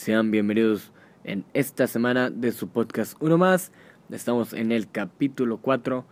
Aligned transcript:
Sean 0.00 0.30
bienvenidos 0.30 0.92
en 1.24 1.44
esta 1.52 1.86
semana 1.86 2.30
de 2.30 2.52
su 2.52 2.68
podcast 2.68 3.18
Uno 3.20 3.36
Más. 3.36 3.70
Estamos 4.08 4.54
en 4.54 4.72
el 4.72 4.90
capítulo 4.90 5.58
4. 5.58 6.06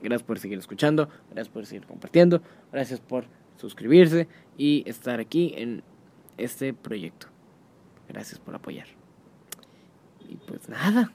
Gracias 0.00 0.22
por 0.22 0.38
seguir 0.38 0.58
escuchando, 0.58 1.10
gracias 1.30 1.50
por 1.50 1.66
seguir 1.66 1.86
compartiendo, 1.86 2.40
gracias 2.72 3.00
por 3.00 3.26
suscribirse 3.58 4.28
y 4.56 4.82
estar 4.86 5.20
aquí 5.20 5.52
en 5.58 5.82
este 6.38 6.72
proyecto. 6.72 7.26
Gracias 8.08 8.40
por 8.40 8.54
apoyar. 8.54 8.86
Y 10.26 10.36
pues 10.36 10.70
nada. 10.70 11.12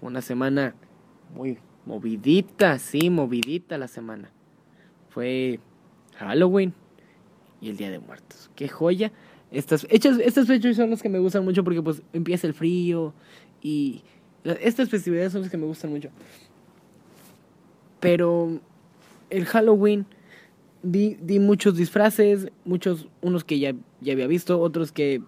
Una 0.00 0.22
semana 0.22 0.76
muy 1.34 1.58
movidita, 1.86 2.78
sí, 2.78 3.10
movidita 3.10 3.78
la 3.78 3.88
semana. 3.88 4.30
Fue 5.08 5.58
Halloween 6.18 6.72
y 7.60 7.70
el 7.70 7.76
Día 7.76 7.90
de 7.90 7.98
Muertos. 7.98 8.48
Qué 8.54 8.68
joya. 8.68 9.10
Estas, 9.50 9.86
hechas, 9.90 10.18
estas 10.18 10.46
fechas 10.46 10.76
son 10.76 10.90
las 10.90 11.02
que 11.02 11.08
me 11.08 11.18
gustan 11.18 11.44
mucho 11.44 11.64
porque 11.64 11.82
pues 11.82 12.02
empieza 12.12 12.46
el 12.46 12.54
frío 12.54 13.14
y 13.62 14.02
estas 14.44 14.90
festividades 14.90 15.32
son 15.32 15.42
las 15.42 15.50
que 15.50 15.56
me 15.56 15.66
gustan 15.66 15.90
mucho. 15.90 16.10
Pero 18.00 18.60
el 19.30 19.46
Halloween 19.46 20.06
di, 20.82 21.16
di 21.20 21.38
muchos 21.38 21.76
disfraces, 21.76 22.48
muchos, 22.64 23.08
unos 23.22 23.44
que 23.44 23.58
ya, 23.58 23.74
ya 24.00 24.12
había 24.12 24.26
visto, 24.26 24.60
otros 24.60 24.92
que, 24.92 25.22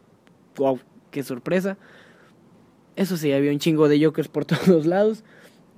wow, 0.57 0.79
qué 1.11 1.23
sorpresa. 1.23 1.79
Eso 2.97 3.17
sí, 3.17 3.33
había 3.33 3.51
un 3.51 3.59
chingo 3.59 3.89
de 3.89 4.05
jokers 4.05 4.29
por 4.29 4.45
todos 4.47 4.87
lados. 4.87 5.25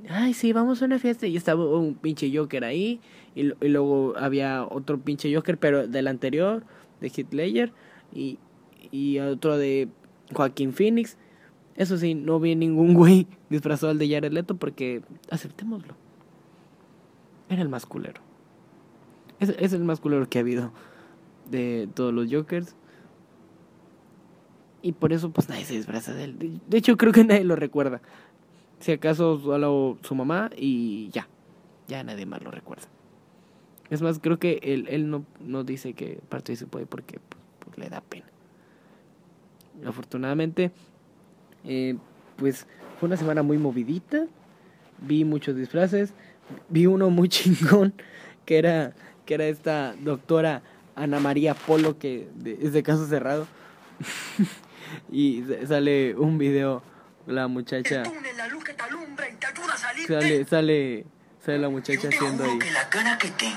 Ay, 0.08 0.34
sí, 0.34 0.52
vamos 0.52 0.82
a 0.82 0.86
una 0.86 0.98
fiesta. 0.98 1.26
Y 1.26 1.36
estaba 1.36 1.64
un 1.64 1.94
pinche 1.94 2.30
joker 2.36 2.64
ahí. 2.64 3.00
Y, 3.34 3.52
y 3.64 3.68
luego 3.68 4.14
había 4.16 4.64
otro 4.64 4.98
pinche 4.98 5.32
joker, 5.34 5.56
pero 5.58 5.86
del 5.86 6.08
anterior, 6.08 6.64
de 7.00 7.12
Hitler 7.14 7.72
y, 8.12 8.38
y 8.90 9.18
otro 9.18 9.56
de 9.56 9.88
Joaquín 10.34 10.72
Phoenix. 10.72 11.16
Eso 11.76 11.96
sí, 11.96 12.14
no 12.14 12.40
vi 12.40 12.54
ningún 12.54 12.94
güey 12.94 13.26
disfrazado 13.50 13.90
al 13.90 13.98
de 13.98 14.08
Jared 14.08 14.32
Leto 14.32 14.56
porque 14.56 15.02
aceptémoslo. 15.30 15.94
Era 17.48 17.62
el 17.62 17.68
más 17.68 17.86
culero. 17.86 18.20
Es, 19.40 19.50
es 19.58 19.72
el 19.72 19.84
más 19.84 20.00
culero 20.00 20.28
que 20.28 20.38
ha 20.38 20.42
habido 20.42 20.72
de 21.50 21.88
todos 21.94 22.12
los 22.12 22.32
Jokers. 22.32 22.76
Y 24.82 24.92
por 24.92 25.12
eso 25.12 25.30
pues 25.30 25.48
nadie 25.48 25.64
se 25.64 25.74
disfraza 25.74 26.12
de 26.12 26.24
él. 26.24 26.60
De 26.66 26.78
hecho 26.78 26.96
creo 26.96 27.12
que 27.12 27.24
nadie 27.24 27.44
lo 27.44 27.56
recuerda. 27.56 28.00
Si 28.80 28.90
acaso 28.90 29.38
solo 29.40 29.98
su 30.02 30.14
mamá 30.14 30.50
y 30.56 31.08
ya. 31.10 31.28
Ya 31.86 32.02
nadie 32.02 32.26
más 32.26 32.42
lo 32.42 32.50
recuerda. 32.50 32.88
Es 33.90 34.00
más, 34.00 34.18
creo 34.18 34.38
que 34.38 34.58
él, 34.62 34.86
él 34.88 35.10
no, 35.10 35.26
no 35.40 35.64
dice 35.64 35.92
que 35.92 36.18
participó 36.30 36.78
ahí 36.78 36.86
porque 36.86 37.20
pues, 37.20 37.41
le 37.76 37.88
da 37.88 38.00
pena. 38.00 38.26
Afortunadamente, 39.86 40.70
eh, 41.64 41.96
pues 42.36 42.66
fue 42.98 43.06
una 43.08 43.16
semana 43.16 43.42
muy 43.42 43.58
movidita. 43.58 44.26
Vi 44.98 45.24
muchos 45.24 45.56
disfraces. 45.56 46.12
Vi 46.68 46.86
uno 46.86 47.10
muy 47.10 47.28
chingón 47.30 47.94
que 48.44 48.58
era, 48.58 48.92
que 49.24 49.34
era 49.34 49.44
esta 49.46 49.94
doctora 50.00 50.62
Ana 50.94 51.20
María 51.20 51.54
Polo 51.54 51.98
que 51.98 52.28
es 52.44 52.72
de 52.72 52.82
caso 52.82 53.06
cerrado. 53.06 53.46
y 55.10 55.44
sale 55.66 56.14
un 56.16 56.38
video 56.38 56.82
la 57.26 57.48
muchacha 57.48 58.02
sale 60.08 60.44
sale 60.44 61.06
sale 61.44 61.58
la 61.58 61.68
muchacha 61.68 62.08
haciendo 62.08 62.44
ahí 62.44 62.58
que 62.58 62.70
la 62.70 62.84
gana 62.88 63.18
que 63.18 63.28
tengo 63.30 63.56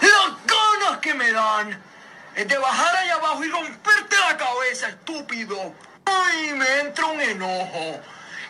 las 0.00 0.46
ganas 0.46 0.98
que 1.00 1.14
me 1.14 1.32
dan 1.32 1.95
es 2.36 2.46
de 2.46 2.58
bajar 2.58 2.96
allá 2.96 3.14
abajo 3.14 3.44
y 3.44 3.48
romperte 3.48 4.16
la 4.28 4.36
cabeza 4.36 4.88
estúpido 4.88 5.74
ay 6.04 6.52
me 6.52 6.80
entra 6.80 7.06
un 7.06 7.20
enojo 7.20 8.00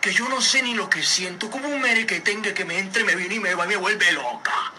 que 0.01 0.12
yo 0.12 0.29
no 0.29 0.41
sé 0.41 0.62
ni 0.62 0.75
lo 0.75 0.91
que 0.91 1.03
siento 1.03 1.51
como 1.51 1.69
un 1.69 1.81
mere 1.81 2.05
que 2.05 2.20
tenga 2.20 2.53
que 2.53 2.64
me 2.64 2.79
entre 2.79 3.05
me 3.05 3.14
viene 3.14 3.36
y 3.36 3.41
me 3.41 3.55
va 3.55 3.64
y 3.64 3.69
me 3.69 3.77
vuelve 3.77 4.13
loca 4.13 4.73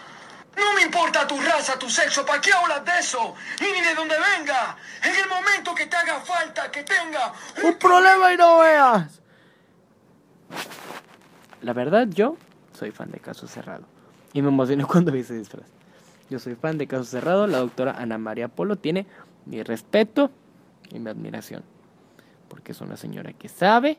no 0.58 0.74
me 0.74 0.82
importa 0.82 1.24
tu 1.26 1.40
raza, 1.40 1.78
tu 1.78 1.88
sexo, 1.88 2.26
¿para 2.26 2.40
qué 2.40 2.52
hablas 2.52 2.84
de 2.84 2.98
eso? 2.98 3.34
Y 3.60 3.72
ni 3.72 3.80
de 3.80 3.94
dónde 3.94 4.16
venga. 4.36 4.76
En 5.04 5.14
el 5.14 5.28
momento 5.28 5.72
que 5.72 5.86
te 5.86 5.96
haga 5.96 6.18
falta, 6.20 6.68
que 6.70 6.82
tenga 6.82 7.32
un 7.62 7.78
problema 7.78 8.32
y 8.32 8.36
no 8.36 8.58
veas. 8.58 9.20
La 11.62 11.72
verdad, 11.72 12.08
yo 12.08 12.36
soy 12.76 12.90
fan 12.90 13.10
de 13.12 13.20
Caso 13.20 13.46
Cerrado. 13.46 13.86
Y 14.32 14.42
me 14.42 14.48
emocioné 14.48 14.84
cuando 14.86 15.12
vi 15.12 15.20
ese 15.20 15.34
disfraz. 15.34 15.77
Yo 16.30 16.38
soy 16.38 16.54
fan 16.54 16.78
de 16.78 16.86
Caso 16.86 17.04
Cerrado. 17.04 17.46
La 17.46 17.58
doctora 17.58 17.92
Ana 17.92 18.18
María 18.18 18.48
Polo 18.48 18.76
tiene 18.76 19.06
mi 19.46 19.62
respeto 19.62 20.30
y 20.90 20.98
mi 20.98 21.10
admiración. 21.10 21.62
Porque 22.48 22.72
es 22.72 22.80
una 22.80 22.96
señora 22.96 23.32
que 23.32 23.48
sabe 23.48 23.98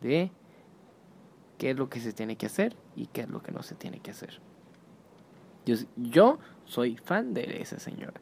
de 0.00 0.30
qué 1.58 1.70
es 1.70 1.76
lo 1.76 1.88
que 1.88 2.00
se 2.00 2.12
tiene 2.12 2.36
que 2.36 2.46
hacer 2.46 2.74
y 2.96 3.06
qué 3.06 3.22
es 3.22 3.28
lo 3.28 3.42
que 3.42 3.52
no 3.52 3.62
se 3.62 3.74
tiene 3.74 4.00
que 4.00 4.10
hacer. 4.10 4.40
Yo, 5.96 6.38
soy 6.64 6.96
fan 6.96 7.34
de 7.34 7.60
esa 7.60 7.78
señora. 7.78 8.20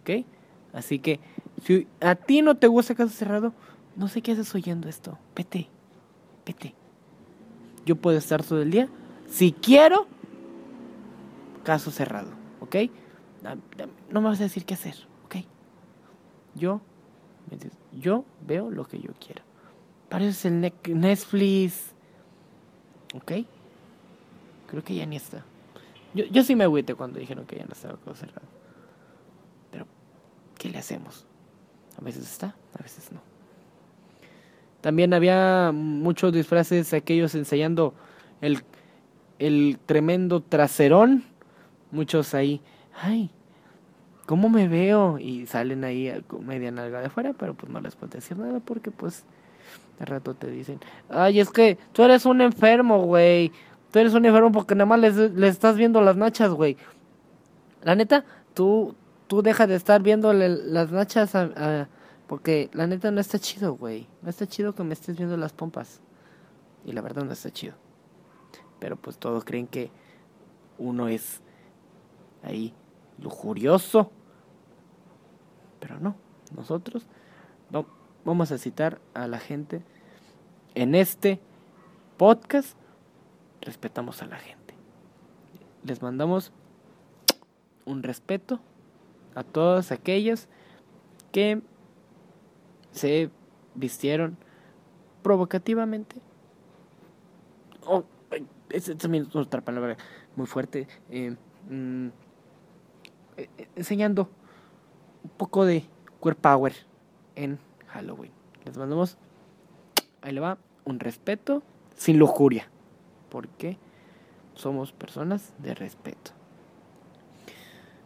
¿Ok? 0.00 0.24
Así 0.72 0.98
que, 0.98 1.20
si 1.64 1.86
a 2.00 2.14
ti 2.14 2.42
no 2.42 2.56
te 2.56 2.66
gusta 2.66 2.94
Caso 2.94 3.14
Cerrado, 3.14 3.52
no 3.96 4.08
sé 4.08 4.20
qué 4.20 4.32
haces 4.32 4.54
oyendo 4.54 4.88
esto. 4.88 5.18
Vete, 5.34 5.68
vete. 6.44 6.74
Yo 7.86 7.96
puedo 7.96 8.18
estar 8.18 8.44
todo 8.44 8.60
el 8.62 8.70
día. 8.70 8.88
Si 9.28 9.52
quiero, 9.52 10.06
caso 11.68 11.90
cerrado. 11.90 12.30
¿Ok? 12.60 12.76
No 14.10 14.22
me 14.22 14.28
vas 14.30 14.40
a 14.40 14.44
decir 14.44 14.64
qué 14.64 14.72
hacer. 14.72 14.94
¿Ok? 15.26 15.36
Yo, 16.54 16.80
yo 17.92 18.24
veo 18.46 18.70
lo 18.70 18.86
que 18.86 18.98
yo 18.98 19.10
quiero. 19.22 19.42
Para 20.08 20.24
eso 20.24 20.30
es 20.30 20.44
el 20.46 20.98
Netflix. 20.98 21.92
¿Ok? 23.14 23.32
Creo 24.68 24.82
que 24.82 24.94
ya 24.94 25.04
ni 25.04 25.16
está. 25.16 25.44
Yo, 26.14 26.24
yo 26.24 26.42
sí 26.42 26.56
me 26.56 26.64
agüité 26.64 26.94
cuando 26.94 27.20
dijeron 27.20 27.44
que 27.44 27.56
ya 27.56 27.66
no 27.66 27.72
estaba 27.72 27.98
todo 27.98 28.14
cerrado. 28.14 28.48
Pero, 29.70 29.86
¿qué 30.56 30.70
le 30.70 30.78
hacemos? 30.78 31.26
A 32.00 32.02
veces 32.02 32.22
está, 32.22 32.56
a 32.78 32.82
veces 32.82 33.12
no. 33.12 33.20
También 34.80 35.12
había 35.12 35.70
muchos 35.74 36.32
disfraces, 36.32 36.94
aquellos 36.94 37.34
ensayando 37.34 37.92
el, 38.40 38.62
el 39.38 39.78
tremendo 39.84 40.40
traserón. 40.40 41.24
Muchos 41.90 42.34
ahí, 42.34 42.60
ay, 43.00 43.30
¿cómo 44.26 44.48
me 44.48 44.68
veo? 44.68 45.18
Y 45.18 45.46
salen 45.46 45.84
ahí 45.84 46.12
media 46.40 46.70
nalga 46.70 47.00
de 47.00 47.06
afuera, 47.06 47.32
pero 47.38 47.54
pues 47.54 47.72
no 47.72 47.80
les 47.80 47.96
puedo 47.96 48.12
decir 48.12 48.36
nada 48.38 48.60
porque 48.60 48.90
pues 48.90 49.24
de 49.98 50.04
rato 50.04 50.34
te 50.34 50.50
dicen, 50.50 50.80
ay, 51.08 51.40
es 51.40 51.50
que 51.50 51.78
tú 51.92 52.02
eres 52.02 52.26
un 52.26 52.40
enfermo, 52.40 53.02
güey. 53.04 53.52
Tú 53.90 53.98
eres 53.98 54.14
un 54.14 54.26
enfermo 54.26 54.52
porque 54.52 54.74
nada 54.74 54.86
más 54.86 55.00
les, 55.00 55.16
les 55.16 55.50
estás 55.50 55.76
viendo 55.76 56.02
las 56.02 56.16
nachas, 56.16 56.50
güey. 56.50 56.76
La 57.82 57.94
neta, 57.94 58.24
tú, 58.54 58.94
tú 59.28 59.42
deja 59.42 59.66
de 59.66 59.74
estar 59.74 60.02
viendo 60.02 60.32
las 60.32 60.90
nachas 60.90 61.32
porque 62.26 62.68
la 62.74 62.86
neta 62.86 63.10
no 63.10 63.20
está 63.20 63.38
chido, 63.38 63.74
güey. 63.74 64.06
No 64.22 64.28
está 64.28 64.46
chido 64.46 64.74
que 64.74 64.84
me 64.84 64.92
estés 64.92 65.16
viendo 65.16 65.36
las 65.36 65.52
pompas. 65.52 66.00
Y 66.84 66.92
la 66.92 67.00
verdad 67.00 67.24
no 67.24 67.32
está 67.32 67.50
chido. 67.50 67.74
Pero 68.78 68.96
pues 68.96 69.16
todos 69.16 69.44
creen 69.44 69.66
que 69.66 69.90
uno 70.76 71.08
es 71.08 71.40
ahí 72.42 72.74
lujurioso. 73.18 74.10
Pero 75.80 76.00
no, 76.00 76.16
nosotros 76.54 77.06
no, 77.70 77.86
vamos 78.24 78.52
a 78.52 78.58
citar 78.58 79.00
a 79.14 79.26
la 79.26 79.38
gente 79.38 79.82
en 80.74 80.94
este 80.94 81.40
podcast 82.16 82.76
respetamos 83.60 84.22
a 84.22 84.26
la 84.26 84.36
gente. 84.36 84.74
Les 85.84 86.02
mandamos 86.02 86.52
un 87.84 88.02
respeto 88.02 88.60
a 89.34 89.42
todas 89.42 89.92
aquellas 89.92 90.48
que 91.32 91.62
se 92.92 93.30
vistieron 93.74 94.36
provocativamente. 95.22 96.16
Oh, 97.86 98.04
esa 98.70 98.94
también 98.96 99.26
es 99.28 99.36
otra 99.36 99.60
palabra 99.60 99.96
muy 100.36 100.46
fuerte. 100.46 100.86
Eh, 101.10 101.36
mm, 101.68 102.08
enseñando 103.76 104.28
un 105.24 105.30
poco 105.30 105.64
de 105.64 105.84
queer 106.22 106.36
power 106.36 106.74
en 107.36 107.58
Halloween. 107.88 108.32
Les 108.64 108.76
mandamos, 108.76 109.16
ahí 110.22 110.32
le 110.32 110.40
va, 110.40 110.58
un 110.84 111.00
respeto 111.00 111.62
sin 111.96 112.18
lujuria 112.18 112.68
porque 113.28 113.78
somos 114.54 114.92
personas 114.92 115.52
de 115.58 115.74
respeto. 115.74 116.32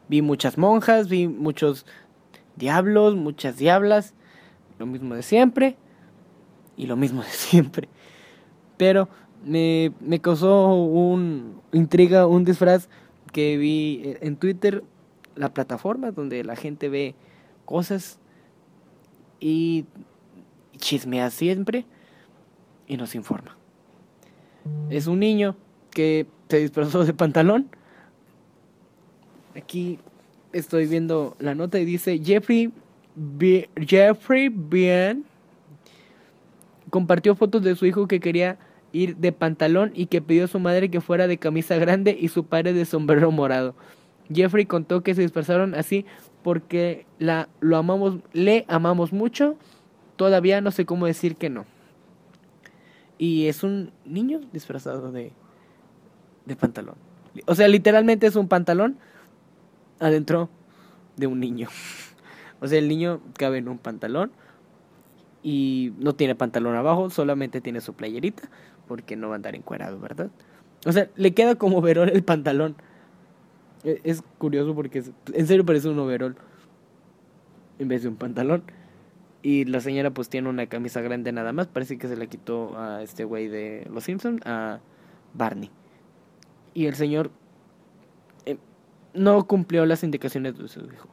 Vi 0.09 0.21
muchas 0.21 0.59
monjas, 0.59 1.09
vi 1.09 1.29
muchos 1.29 1.87
diablos, 2.57 3.17
muchas 3.17 3.57
diablas, 3.57 4.15
lo 4.79 4.87
mismo 4.87 5.15
de 5.15 5.23
siempre 5.23 5.77
y 6.77 6.87
lo 6.87 6.97
mismo 6.97 7.23
de 7.23 7.29
siempre. 7.31 7.89
Pero 8.77 9.09
me, 9.45 9.93
me 10.01 10.21
causó 10.21 10.75
un 10.75 11.61
intriga, 11.73 12.27
un 12.27 12.45
disfraz 12.45 12.89
que 13.33 13.57
vi 13.57 14.17
en 14.21 14.37
Twitter, 14.37 14.85
la 15.37 15.53
plataforma 15.53 16.11
donde 16.11 16.45
la 16.45 16.57
gente 16.57 16.89
ve 16.89 17.15
cosas 17.65 18.19
y 19.41 19.87
chismea 20.79 21.31
siempre 21.31 21.85
y 22.87 22.97
nos 22.97 23.15
informa. 23.15 23.57
Es 24.91 25.07
un 25.07 25.21
niño 25.21 25.57
que 25.91 26.27
se 26.49 26.59
dispersó 26.59 27.05
de 27.05 27.15
pantalón. 27.15 27.69
Aquí 29.57 29.99
estoy 30.53 30.87
viendo 30.87 31.37
la 31.39 31.55
nota 31.55 31.79
y 31.79 31.85
dice 31.85 32.19
Jeffrey 32.23 32.73
Jeffrey 33.77 34.49
Bien 34.49 35.25
compartió 36.91 37.35
fotos 37.35 37.63
de 37.63 37.75
su 37.75 37.87
hijo 37.87 38.07
que 38.07 38.21
quería 38.21 38.59
ir 38.93 39.17
de 39.17 39.33
pantalón 39.33 39.93
y 39.95 40.07
que 40.07 40.21
pidió 40.21 40.45
a 40.45 40.49
su 40.49 40.61
madre 40.61 40.91
que 40.91 41.01
fuera 41.01 41.27
de 41.27 41.39
camisa 41.39 41.77
grande 41.77 42.17
y 42.19 42.29
su 42.29 42.45
padre 42.45 42.75
de 42.75 42.85
sombrero 42.85 43.31
morado. 43.31 43.75
Jeffrey 44.35 44.67
contó 44.67 45.03
que 45.03 45.15
se 45.15 45.23
dispersaron 45.23 45.75
así 45.75 46.07
porque 46.43 47.07
la, 47.19 47.49
lo 47.61 47.77
amamos, 47.77 48.17
le 48.33 48.65
amamos 48.69 49.13
mucho. 49.13 49.57
Todavía 50.17 50.61
no 50.61 50.71
sé 50.71 50.85
cómo 50.85 51.07
decir 51.07 51.37
que 51.37 51.51
no. 51.51 51.65
Y 53.19 53.47
es 53.47 53.63
un 53.63 53.93
niño 54.05 54.41
disfrazado 54.53 55.13
de, 55.13 55.33
de 56.45 56.57
pantalón. 56.57 56.97
O 57.47 57.55
sea, 57.55 57.69
literalmente 57.69 58.27
es 58.27 58.37
un 58.37 58.49
pantalón 58.49 58.99
adentro 60.01 60.51
de 61.17 61.27
un 61.27 61.41
niño. 61.41 61.69
O 62.65 62.69
sea, 62.69 62.79
el 62.79 62.87
niño 62.87 63.21
cabe 63.37 63.59
en 63.59 63.69
un 63.69 63.79
pantalón 63.79 64.31
y 65.43 65.93
no 65.99 66.15
tiene 66.15 66.37
pantalón 66.37 66.77
abajo, 66.77 67.11
solamente 67.11 67.61
tiene 67.61 67.81
su 67.81 67.95
playerita, 67.95 68.49
porque 68.87 69.17
no 69.17 69.31
va 69.31 69.35
a 69.35 69.37
andar 69.37 69.57
encuerado, 69.57 69.99
¿verdad? 69.99 70.31
O 70.87 70.93
sea, 70.93 71.09
le 71.17 71.35
queda 71.35 71.57
como 71.57 71.81
verón 71.83 72.09
el 72.09 72.23
pantalón. 72.23 72.77
E, 73.85 74.01
es 74.05 74.23
curioso 74.39 74.75
porque 74.75 75.03
en 75.33 75.47
serio 75.47 75.65
parece 75.65 75.89
un 75.89 75.99
overol 75.99 76.37
en 77.79 77.89
vez 77.89 78.03
de 78.03 78.09
un 78.09 78.17
pantalón. 78.17 78.63
Y 79.43 79.65
la 79.65 79.81
señora 79.81 80.11
pues 80.13 80.29
tiene 80.29 80.49
una 80.49 80.67
camisa 80.67 81.01
grande 81.01 81.33
nada 81.33 81.53
más. 81.53 81.67
Parece 81.67 81.99
que 81.99 82.09
se 82.09 82.17
la 82.17 82.27
quitó 82.27 82.79
a 82.79 83.03
este 83.03 83.25
güey 83.25 83.49
de 83.49 83.89
Los 83.93 84.05
Simpsons, 84.05 84.41
a 84.45 84.81
Barney. 85.35 85.71
Y 86.75 86.87
el 86.87 86.95
señor 86.95 87.31
eh, 88.47 88.57
no 89.15 89.47
cumplió 89.47 89.85
las 89.85 90.05
indicaciones 90.05 90.57
de 90.57 90.69
su 90.69 90.81
hijo. 90.81 91.09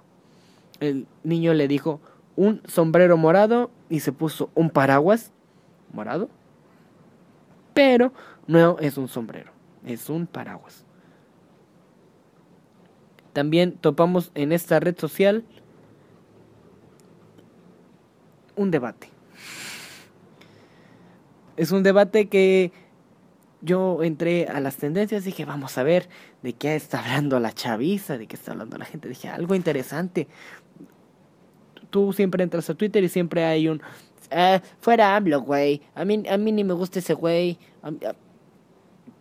El 0.80 1.07
niño 1.24 1.54
le 1.54 1.68
dijo 1.68 2.00
un 2.36 2.62
sombrero 2.65 3.18
morado 3.18 3.72
y 3.89 4.01
se 4.01 4.12
puso 4.12 4.51
un 4.54 4.69
paraguas 4.69 5.31
morado. 5.92 6.30
Pero 7.74 8.13
no 8.48 8.77
es 8.80 8.98
un 8.98 9.07
sombrero, 9.07 9.51
es 9.86 10.10
un 10.10 10.27
paraguas. 10.27 10.86
También 13.39 13.71
topamos 13.71 14.31
en 14.36 14.51
esta 14.51 14.81
red 14.81 14.97
social 15.00 15.45
un 18.57 18.69
debate. 18.69 19.07
Es 21.56 21.71
un 21.71 21.81
debate 21.81 22.27
que 22.27 22.74
yo 23.62 24.03
entré 24.03 24.47
a 24.47 24.59
las 24.59 24.75
tendencias 24.75 25.21
y 25.21 25.27
dije, 25.27 25.45
vamos 25.45 25.77
a 25.77 25.83
ver 25.83 26.09
de 26.41 26.51
qué 26.51 26.75
está 26.75 27.00
hablando 27.00 27.39
la 27.39 27.53
chaviza, 27.53 28.18
de 28.18 28.27
qué 28.27 28.36
está 28.36 28.51
hablando 28.51 28.77
la 28.77 28.83
gente. 28.83 29.07
Dije, 29.07 29.30
algo 29.30 29.56
interesante. 29.56 30.27
Tú 31.89 32.12
siempre 32.12 32.44
entras 32.44 32.69
a 32.69 32.75
Twitter 32.75 33.01
y 33.06 33.07
siempre 33.07 33.45
hay 33.45 33.69
un... 33.69 33.81
Eh, 34.31 34.59
fuera 34.81 35.15
AMLO, 35.15 35.39
güey. 35.44 35.81
A 35.95 36.03
mí, 36.03 36.24
a 36.30 36.38
mí 36.38 36.51
ni 36.51 36.65
me 36.65 36.74
gusta 36.74 37.00
ese 37.00 37.13
güey. 37.13 37.57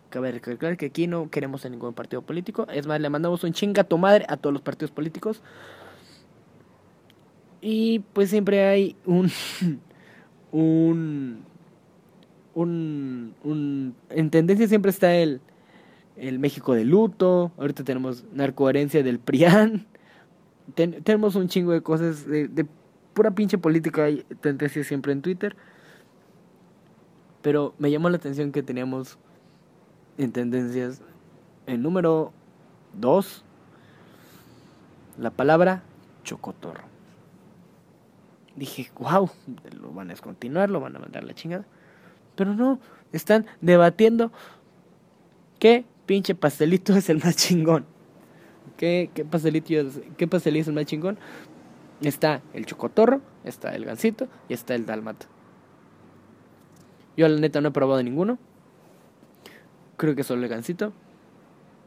Cabe 0.09 0.31
recalcar 0.31 0.75
que 0.75 0.87
aquí 0.87 1.05
no 1.05 1.29
queremos 1.29 1.65
a 1.65 1.69
ningún 1.69 1.93
partido 1.93 2.23
político. 2.23 2.67
Es 2.73 2.87
más, 2.87 2.99
le 2.99 3.09
mandamos 3.09 3.43
un 3.43 3.53
chinga 3.53 3.83
tu 3.83 3.97
madre 3.97 4.25
a 4.27 4.37
todos 4.37 4.53
los 4.53 4.61
partidos 4.61 4.91
políticos. 4.91 5.41
Y 7.61 7.99
pues 8.13 8.29
siempre 8.29 8.65
hay 8.65 8.95
un. 9.05 9.29
un. 10.51 11.45
un. 12.55 13.95
en 14.09 14.29
tendencia 14.31 14.67
siempre 14.67 14.89
está 14.89 15.15
el. 15.15 15.41
El 16.15 16.39
México 16.39 16.73
de 16.73 16.85
luto. 16.85 17.51
Ahorita 17.57 17.83
tenemos 17.83 18.25
narcoherencia 18.33 19.03
del 19.03 19.19
PRIAN. 19.19 19.85
tenemos 20.75 21.35
un 21.35 21.47
chingo 21.49 21.71
de 21.71 21.81
cosas. 21.81 22.25
De, 22.25 22.47
de 22.47 22.65
pura 23.13 23.31
pinche 23.31 23.59
política 23.59 24.05
hay 24.05 24.23
tendencia 24.41 24.83
siempre 24.83 25.11
en 25.11 25.21
Twitter. 25.21 25.55
Pero 27.43 27.75
me 27.77 27.91
llamó 27.91 28.09
la 28.09 28.17
atención 28.17 28.51
que 28.51 28.63
teníamos 28.63 29.17
en 30.19 30.33
tendencias. 30.33 31.01
El 31.65 31.81
número 31.81 32.33
2, 32.93 33.43
la 35.17 35.31
palabra 35.31 35.81
chocotorro. 36.23 36.83
Dije, 38.55 38.91
wow, 38.99 39.29
lo 39.81 39.91
van 39.93 40.07
a 40.07 40.13
descontinuar, 40.13 40.69
lo 40.69 40.81
van 40.81 40.95
a 40.95 40.99
mandar 40.99 41.23
la 41.23 41.33
chingada. 41.33 41.65
Pero 42.35 42.53
no, 42.53 42.79
están 43.13 43.45
debatiendo 43.61 44.31
qué 45.57 45.85
pinche 46.05 46.35
pastelito 46.35 46.95
es 46.95 47.09
el 47.09 47.23
más 47.23 47.37
chingón. 47.37 47.85
¿Qué, 48.75 49.09
pastelito, 49.29 49.67
¿Qué 50.17 50.27
pastelito 50.27 50.61
es 50.63 50.67
el 50.67 50.73
más 50.73 50.85
chingón? 50.85 51.17
Está 52.01 52.41
el 52.53 52.65
chocotorro, 52.65 53.21
está 53.45 53.73
el 53.73 53.85
gansito 53.85 54.27
y 54.49 54.53
está 54.53 54.75
el 54.75 54.85
dalmata. 54.85 55.27
Yo 57.15 57.27
la 57.27 57.39
neta 57.39 57.61
no 57.61 57.69
he 57.69 57.71
probado 57.71 58.03
ninguno. 58.03 58.37
Creo 59.99 60.15
que 60.15 60.23
solo 60.23 60.43
el 60.43 60.47
gansito 60.47 60.93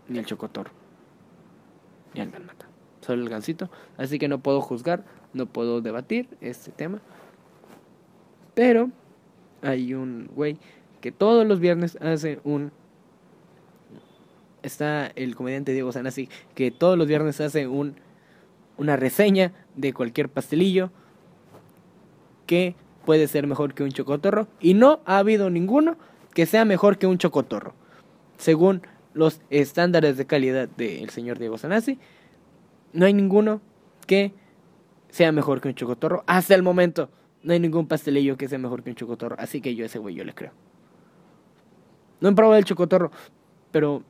ni 0.06 0.18
el 0.18 0.26
chocotor. 0.26 0.68
Ni 2.12 2.20
el 2.20 2.30
galmata. 2.30 2.66
Solo 3.00 3.22
el 3.22 3.30
gansito. 3.30 3.70
Así 3.96 4.18
que 4.18 4.28
no 4.28 4.40
puedo 4.40 4.60
juzgar, 4.60 5.02
no 5.32 5.46
puedo 5.46 5.80
debatir 5.80 6.28
este 6.42 6.72
tema. 6.72 7.00
Pero 8.52 8.90
hay 9.62 9.94
un 9.94 10.28
güey 10.34 10.58
que 11.00 11.10
todos 11.10 11.46
los 11.46 11.58
viernes 11.58 11.96
hace 12.02 12.38
un 12.44 12.70
está 14.62 15.06
el 15.06 15.34
comediante 15.34 15.72
Diego 15.72 15.90
Sanasi 15.90 16.28
que 16.54 16.70
todos 16.70 16.98
los 16.98 17.06
viernes 17.06 17.40
hace 17.40 17.66
un 17.66 17.96
una 18.76 18.96
reseña 18.96 19.52
de 19.74 19.94
cualquier 19.94 20.28
pastelillo 20.28 20.90
que 22.46 22.74
puede 23.06 23.26
ser 23.26 23.46
mejor 23.46 23.72
que 23.72 23.82
un 23.82 23.90
chocotorro 23.90 24.48
y 24.60 24.74
no 24.74 25.00
ha 25.06 25.16
habido 25.16 25.48
ninguno 25.48 25.96
que 26.34 26.44
sea 26.44 26.66
mejor 26.66 26.98
que 26.98 27.06
un 27.06 27.16
chocotorro 27.16 27.74
según 28.38 28.82
los 29.14 29.40
estándares 29.50 30.16
de 30.16 30.26
calidad 30.26 30.68
del 30.68 31.10
señor 31.10 31.38
Diego 31.38 31.58
Sanasi, 31.58 31.98
no 32.92 33.06
hay 33.06 33.14
ninguno 33.14 33.60
que 34.06 34.32
sea 35.08 35.32
mejor 35.32 35.60
que 35.60 35.68
un 35.68 35.74
chocotorro. 35.74 36.24
Hasta 36.26 36.54
el 36.54 36.62
momento, 36.62 37.10
no 37.42 37.52
hay 37.52 37.60
ningún 37.60 37.86
pastelillo 37.86 38.36
que 38.36 38.48
sea 38.48 38.58
mejor 38.58 38.82
que 38.82 38.90
un 38.90 38.96
chocotorro. 38.96 39.36
Así 39.38 39.60
que 39.60 39.74
yo 39.74 39.84
ese 39.84 39.98
güey 39.98 40.14
yo 40.14 40.24
le 40.24 40.34
creo. 40.34 40.52
No 42.20 42.28
he 42.28 42.32
probado 42.34 42.58
el 42.58 42.64
chocotorro, 42.64 43.10
pero 43.70 44.02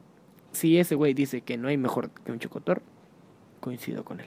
si 0.52 0.78
ese 0.78 0.94
güey 0.94 1.14
dice 1.14 1.40
que 1.40 1.56
no 1.56 1.68
hay 1.68 1.76
mejor 1.76 2.10
que 2.10 2.32
un 2.32 2.38
chocotorro, 2.38 2.82
coincido 3.60 4.04
con 4.04 4.20
él. 4.20 4.26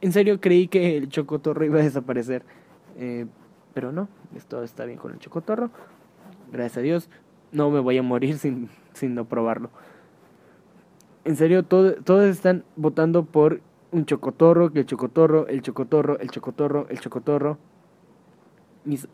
En 0.00 0.12
serio 0.12 0.40
creí 0.40 0.68
que 0.68 0.96
el 0.96 1.08
chocotorro 1.08 1.64
iba 1.64 1.80
a 1.80 1.82
desaparecer, 1.82 2.44
eh, 2.96 3.26
pero 3.74 3.92
no, 3.92 4.08
esto 4.34 4.62
está 4.62 4.84
bien 4.84 4.98
con 4.98 5.12
el 5.12 5.18
chocotorro 5.18 5.70
gracias 6.50 6.78
a 6.78 6.80
Dios, 6.80 7.08
no 7.52 7.70
me 7.70 7.80
voy 7.80 7.98
a 7.98 8.02
morir 8.02 8.38
sin, 8.38 8.68
sin 8.92 9.14
no 9.14 9.24
probarlo. 9.26 9.70
En 11.24 11.36
serio, 11.36 11.64
todos 11.64 12.24
están 12.24 12.64
votando 12.76 13.24
por 13.24 13.60
un 13.92 14.06
chocotorro, 14.06 14.72
que 14.72 14.80
el 14.80 14.86
chocotorro, 14.86 15.46
el 15.48 15.62
chocotorro, 15.62 16.18
el 16.18 16.30
chocotorro, 16.30 16.86
el 16.88 17.00
chocotorro. 17.00 17.58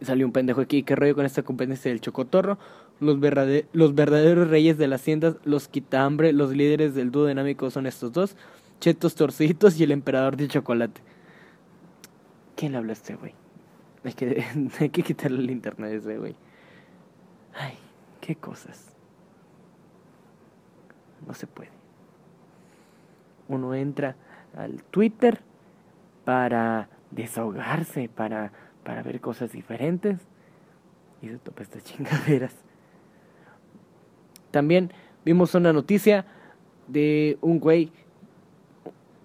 Salió 0.00 0.24
un 0.24 0.32
pendejo 0.32 0.60
aquí, 0.60 0.84
¿qué 0.84 0.94
rollo 0.94 1.16
con 1.16 1.26
esta 1.26 1.42
competencia 1.42 1.90
del 1.90 2.00
chocotorro? 2.00 2.58
Los, 3.00 3.18
los 3.72 3.94
verdaderos 3.94 4.48
reyes 4.48 4.78
de 4.78 4.86
las 4.86 5.02
tiendas, 5.02 5.36
los 5.44 5.66
quitambre, 5.66 6.32
los 6.32 6.54
líderes 6.54 6.94
del 6.94 7.10
dúo 7.10 7.26
dinámico 7.26 7.70
son 7.70 7.86
estos 7.86 8.12
dos, 8.12 8.36
Chetos 8.78 9.16
Torcitos 9.16 9.80
y 9.80 9.84
el 9.84 9.90
emperador 9.90 10.36
de 10.36 10.46
chocolate. 10.46 11.00
¿Quién 12.54 12.76
habla 12.76 12.92
este 12.92 13.16
güey? 13.16 13.34
Hay 14.04 14.12
que, 14.12 14.44
hay 14.80 14.90
que 14.90 15.02
quitarle 15.02 15.40
el 15.40 15.50
internet 15.50 15.90
a 15.90 15.94
ese 15.94 16.18
güey. 16.18 16.36
Ay, 17.56 17.78
qué 18.20 18.36
cosas. 18.36 18.94
No 21.26 21.34
se 21.34 21.46
puede. 21.46 21.70
Uno 23.48 23.74
entra 23.74 24.16
al 24.56 24.82
Twitter 24.84 25.40
para 26.24 26.88
desahogarse, 27.10 28.08
para, 28.08 28.52
para 28.84 29.02
ver 29.02 29.20
cosas 29.20 29.52
diferentes 29.52 30.20
y 31.22 31.28
se 31.28 31.38
topa 31.38 31.62
estas 31.62 31.84
chingaderas. 31.84 32.54
También 34.50 34.92
vimos 35.24 35.54
una 35.54 35.72
noticia 35.72 36.26
de 36.88 37.38
un 37.40 37.58
güey 37.58 37.92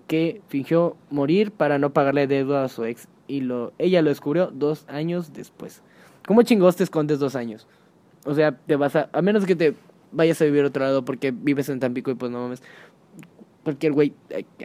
que 0.08 0.42
fingió 0.48 0.98
morir 1.10 1.52
para 1.52 1.80
no 1.80 1.94
pagarle 1.94 2.28
deuda 2.28 2.66
a 2.66 2.70
su 2.70 2.84
ex 2.86 3.08
y 3.28 3.42
lo, 3.42 3.72
ella 3.78 4.02
lo 4.02 4.10
descubrió 4.10 4.48
dos 4.48 4.86
años 4.90 5.32
después. 5.32 5.82
¿Cómo 6.28 6.44
chingos 6.44 6.76
te 6.76 6.84
escondes 6.84 7.20
dos 7.20 7.36
años? 7.36 7.68
O 8.26 8.34
sea, 8.34 8.52
te 8.52 8.76
vas 8.76 8.96
a. 8.96 9.10
A 9.14 9.22
menos 9.22 9.46
que 9.46 9.56
te 9.56 9.76
vayas 10.12 10.42
a 10.42 10.46
vivir 10.46 10.64
a 10.64 10.68
otro 10.68 10.84
lado 10.84 11.06
porque 11.06 11.32
vives 11.32 11.70
en 11.70 11.80
Tampico 11.80 12.12
y 12.12 12.16
pues 12.16 12.32
no 12.32 12.42
mames. 12.42 12.62
cualquier 13.64 13.94
güey, 13.94 14.14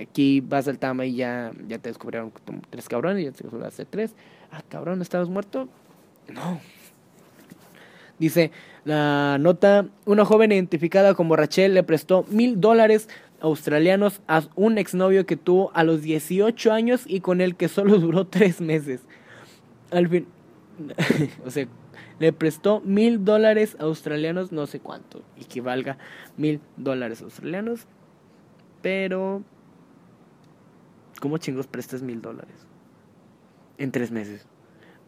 aquí 0.01 0.41
vas 0.41 0.69
al 0.69 0.79
Tama 0.79 1.07
y 1.07 1.17
ya, 1.17 1.53
ya 1.69 1.79
te 1.79 1.89
descubrieron 1.89 2.33
tres 2.71 2.89
cabrones, 2.89 3.25
ya 3.25 3.33
te 3.33 3.45
descubrieron 3.45 3.73
tres. 3.91 4.15
Ah, 4.51 4.63
cabrón, 4.69 5.03
¿estabas 5.03 5.29
muerto? 5.29 5.69
No. 6.29 6.61
Dice 8.19 8.51
la 8.85 9.37
nota, 9.39 9.89
una 10.05 10.25
joven 10.25 10.53
identificada 10.53 11.15
como 11.15 11.37
Rachel 11.37 11.75
le 11.75 11.83
prestó 11.83 12.25
mil 12.31 12.61
dólares 12.61 13.09
australianos 13.41 14.23
a 14.27 14.43
un 14.55 14.79
exnovio 14.79 15.27
que 15.27 15.37
tuvo 15.37 15.71
a 15.75 15.85
los 15.85 16.03
18 16.03 16.73
años 16.73 17.03
y 17.07 17.21
con 17.21 17.41
el 17.41 17.57
que 17.57 17.69
solo 17.69 17.99
duró 18.01 18.27
tres 18.27 18.61
meses. 18.61 19.03
Al 19.91 20.09
fin, 20.09 20.27
o 21.45 21.51
sea, 21.51 21.67
le 22.19 22.33
prestó 22.33 22.81
mil 22.81 23.25
dólares 23.25 23.77
australianos, 23.79 24.53
no 24.53 24.67
sé 24.67 24.81
cuánto, 24.81 25.23
y 25.37 25.45
que 25.45 25.61
valga 25.61 25.99
mil 26.37 26.61
dólares 26.77 27.23
australianos, 27.23 27.87
pero... 28.83 29.43
¿Cómo 31.21 31.39
chingos 31.39 31.67
prestas 31.67 32.03
mil 32.03 32.21
dólares? 32.21 32.67
En 33.79 33.91
tres 33.91 34.11
meses. 34.11 34.47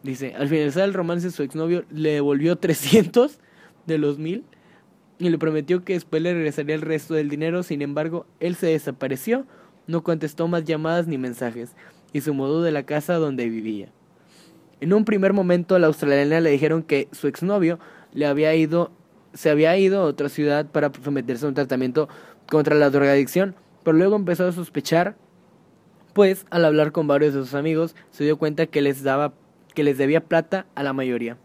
Dice, 0.01 0.33
al 0.35 0.47
finalizar 0.47 0.83
el 0.83 0.93
romance 0.93 1.29
su 1.29 1.43
exnovio 1.43 1.83
le 1.91 2.13
devolvió 2.13 2.57
300 2.57 3.39
de 3.85 3.97
los 3.97 4.17
mil 4.17 4.43
y 5.19 5.29
le 5.29 5.37
prometió 5.37 5.83
que 5.83 5.93
después 5.93 6.21
le 6.21 6.33
regresaría 6.33 6.75
el 6.75 6.81
resto 6.81 7.13
del 7.13 7.29
dinero, 7.29 7.61
sin 7.63 7.81
embargo, 7.81 8.25
él 8.39 8.55
se 8.55 8.67
desapareció, 8.67 9.45
no 9.87 10.03
contestó 10.03 10.47
más 10.47 10.63
llamadas 10.63 11.07
ni 11.07 11.17
mensajes 11.17 11.75
y 12.13 12.21
se 12.21 12.31
mudó 12.31 12.61
de 12.61 12.71
la 12.71 12.83
casa 12.83 13.15
donde 13.15 13.49
vivía. 13.49 13.91
En 14.81 14.93
un 14.93 15.05
primer 15.05 15.33
momento 15.33 15.77
la 15.77 15.87
australiana 15.87 16.39
le 16.39 16.51
dijeron 16.51 16.83
que 16.83 17.09
su 17.11 17.27
exnovio 17.27 17.79
le 18.13 18.25
había 18.25 18.55
ido, 18.55 18.91
se 19.33 19.49
había 19.49 19.77
ido 19.77 20.01
a 20.01 20.05
otra 20.05 20.29
ciudad 20.29 20.65
para 20.65 20.91
someterse 21.03 21.45
a 21.45 21.49
un 21.49 21.55
tratamiento 21.55 22.07
contra 22.49 22.75
la 22.75 22.89
drogadicción, 22.89 23.55
pero 23.83 23.97
luego 23.97 24.15
empezó 24.15 24.47
a 24.47 24.51
sospechar, 24.51 25.15
pues 26.13 26.45
al 26.49 26.65
hablar 26.65 26.91
con 26.91 27.07
varios 27.07 27.33
de 27.33 27.41
sus 27.41 27.53
amigos 27.53 27.95
se 28.11 28.23
dio 28.23 28.37
cuenta 28.37 28.67
que 28.67 28.81
les 28.81 29.03
daba 29.03 29.33
que 29.73 29.83
les 29.83 29.97
debía 29.97 30.25
plata 30.25 30.65
a 30.75 30.83
la 30.83 30.93
mayoría. 30.93 31.37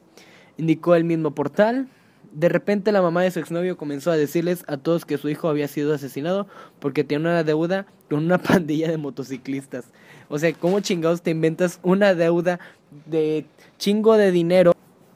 Indicó 0.57 0.95
el 0.95 1.05
mismo 1.05 1.35
portal. 1.35 1.89
De 2.33 2.49
repente 2.49 2.91
la 2.91 3.03
mamá 3.03 3.23
de 3.23 3.31
su 3.31 3.39
exnovio 3.39 3.77
comenzó 3.77 4.11
a 4.11 4.17
decirles 4.17 4.65
a 4.67 4.77
todos 4.77 5.05
que 5.05 5.19
su 5.19 5.29
hijo 5.29 5.49
había 5.49 5.69
sido 5.69 5.95
asesinado 5.95 6.49
porque 6.81 7.05
tenía 7.05 7.31
una 7.31 7.45
deuda 7.45 7.87
con 8.09 8.25
una 8.25 8.39
pandilla 8.43 8.91
de 8.91 8.97
motociclistas. 8.97 9.87
O 10.29 10.39
sea, 10.39 10.53
¿cómo 10.53 10.81
chingados 10.81 11.23
te 11.23 11.31
inventas 11.31 11.79
una 11.83 12.15
deuda 12.15 12.59
de 13.07 13.47
chingo 13.79 14.17
de 14.17 14.31
dinero? 14.31 14.73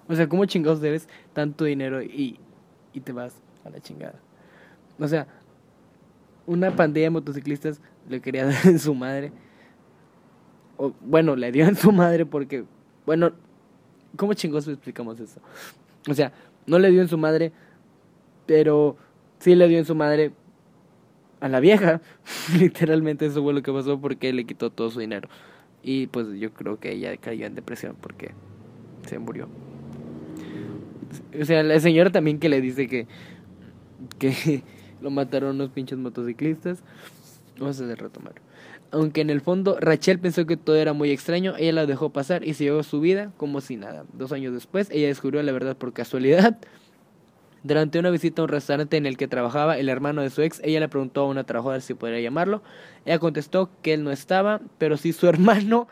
O 0.08 0.14
sea, 0.14 0.28
¿cómo 0.28 0.44
chingados 0.47 0.80
debes 0.80 1.08
tanto 1.32 1.64
dinero 1.64 2.02
y, 2.02 2.38
y 2.92 3.00
te 3.00 3.12
vas 3.12 3.35
a 3.64 3.70
la 3.70 3.80
chingada? 3.80 4.18
O 4.99 5.06
sea, 5.06 5.26
una 6.47 6.75
pandilla 6.75 7.06
de 7.06 7.11
motociclistas 7.11 7.80
le 8.08 8.20
quería 8.20 8.47
dar 8.47 8.66
en 8.66 8.78
su 8.78 8.94
madre. 8.94 9.32
O, 10.76 10.92
bueno, 11.00 11.37
le 11.37 11.52
dio 11.52 11.66
en 11.66 11.76
su 11.76 11.92
madre 11.92 12.25
porque 12.25 12.64
bueno, 13.08 13.32
¿cómo 14.18 14.35
chingos 14.35 14.68
explicamos 14.68 15.18
eso? 15.18 15.40
O 16.11 16.12
sea, 16.12 16.30
no 16.66 16.78
le 16.78 16.90
dio 16.90 17.00
en 17.00 17.08
su 17.08 17.16
madre, 17.16 17.52
pero 18.44 18.99
sí 19.38 19.54
le 19.54 19.66
dio 19.66 19.78
en 19.78 19.87
su 19.87 19.94
madre 19.94 20.32
a 21.40 21.49
la 21.49 21.58
vieja. 21.58 22.02
Literalmente 22.58 23.25
eso 23.25 23.42
fue 23.42 23.54
lo 23.54 23.62
que 23.62 23.73
pasó 23.73 23.99
porque 23.99 24.30
le 24.35 24.44
quitó 24.44 24.68
todo 24.68 24.90
su 24.90 25.00
dinero. 25.00 25.30
Y 25.90 26.07
pues 26.07 26.26
yo 26.38 26.52
creo 26.52 26.78
que 26.78 26.92
ella 26.92 27.16
cayó 27.16 27.47
en 27.47 27.54
depresión 27.54 27.97
porque 27.99 28.33
se 29.07 29.18
murió. 29.18 29.49
O 31.40 31.45
sea, 31.47 31.62
la 31.62 31.80
señora 31.80 32.12
también 32.12 32.38
que 32.38 32.50
le 32.50 32.61
dice 32.61 32.87
que, 32.88 33.07
que 34.18 34.62
lo 35.00 35.11
mataron 35.11 35.54
unos 35.54 35.71
pinches 35.71 35.97
motociclistas. 35.97 36.83
Vamos 37.59 37.80
a 37.80 37.95
retomar. 37.95 38.35
Aunque 38.90 39.23
en 39.23 39.30
el 39.30 39.40
fondo 39.40 39.78
Rachel 39.80 40.18
pensó 40.18 40.45
que 40.45 40.59
todo 40.59 40.76
era 40.76 40.92
muy 40.92 41.11
extraño, 41.11 41.54
ella 41.57 41.73
la 41.73 41.87
dejó 41.87 42.11
pasar 42.11 42.47
y 42.47 42.52
siguió 42.52 42.83
su 42.83 43.00
vida 43.00 43.33
como 43.38 43.62
si 43.62 43.76
nada. 43.76 44.04
Dos 44.12 44.33
años 44.33 44.52
después, 44.52 44.90
ella 44.90 45.07
descubrió 45.07 45.42
la 45.42 45.52
verdad 45.52 45.75
por 45.75 45.95
casualidad. 45.95 46.59
Durante 47.68 47.98
una 47.98 48.08
visita 48.08 48.40
a 48.40 48.46
un 48.46 48.48
restaurante 48.48 48.96
en 48.96 49.04
el 49.04 49.18
que 49.18 49.28
trabajaba 49.28 49.76
el 49.76 49.90
hermano 49.90 50.22
de 50.22 50.30
su 50.30 50.40
ex, 50.40 50.58
ella 50.64 50.80
le 50.80 50.88
preguntó 50.88 51.20
a 51.20 51.26
una 51.26 51.44
trabajadora 51.44 51.82
si 51.82 51.92
podría 51.92 52.18
llamarlo. 52.18 52.62
Ella 53.04 53.18
contestó 53.18 53.68
que 53.82 53.92
él 53.92 54.04
no 54.04 54.10
estaba, 54.10 54.62
pero 54.78 54.96
sí 54.96 55.12
su 55.12 55.26
hermano. 55.28 55.87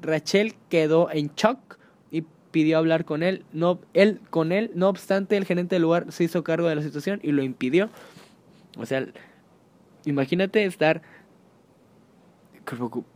Rachel 0.00 0.56
quedó 0.68 1.08
en 1.12 1.30
shock 1.36 1.78
y 2.10 2.24
pidió 2.50 2.78
hablar 2.78 3.04
con 3.04 3.22
él. 3.22 3.44
No, 3.52 3.80
él 3.94 4.20
con 4.30 4.50
él, 4.50 4.72
no 4.74 4.88
obstante, 4.88 5.36
el 5.36 5.44
gerente 5.44 5.76
del 5.76 5.82
lugar 5.82 6.10
se 6.10 6.24
hizo 6.24 6.42
cargo 6.42 6.68
de 6.68 6.74
la 6.74 6.82
situación 6.82 7.20
y 7.22 7.30
lo 7.30 7.44
impidió. 7.44 7.88
O 8.76 8.84
sea, 8.84 9.06
imagínate 10.04 10.64
estar 10.64 11.02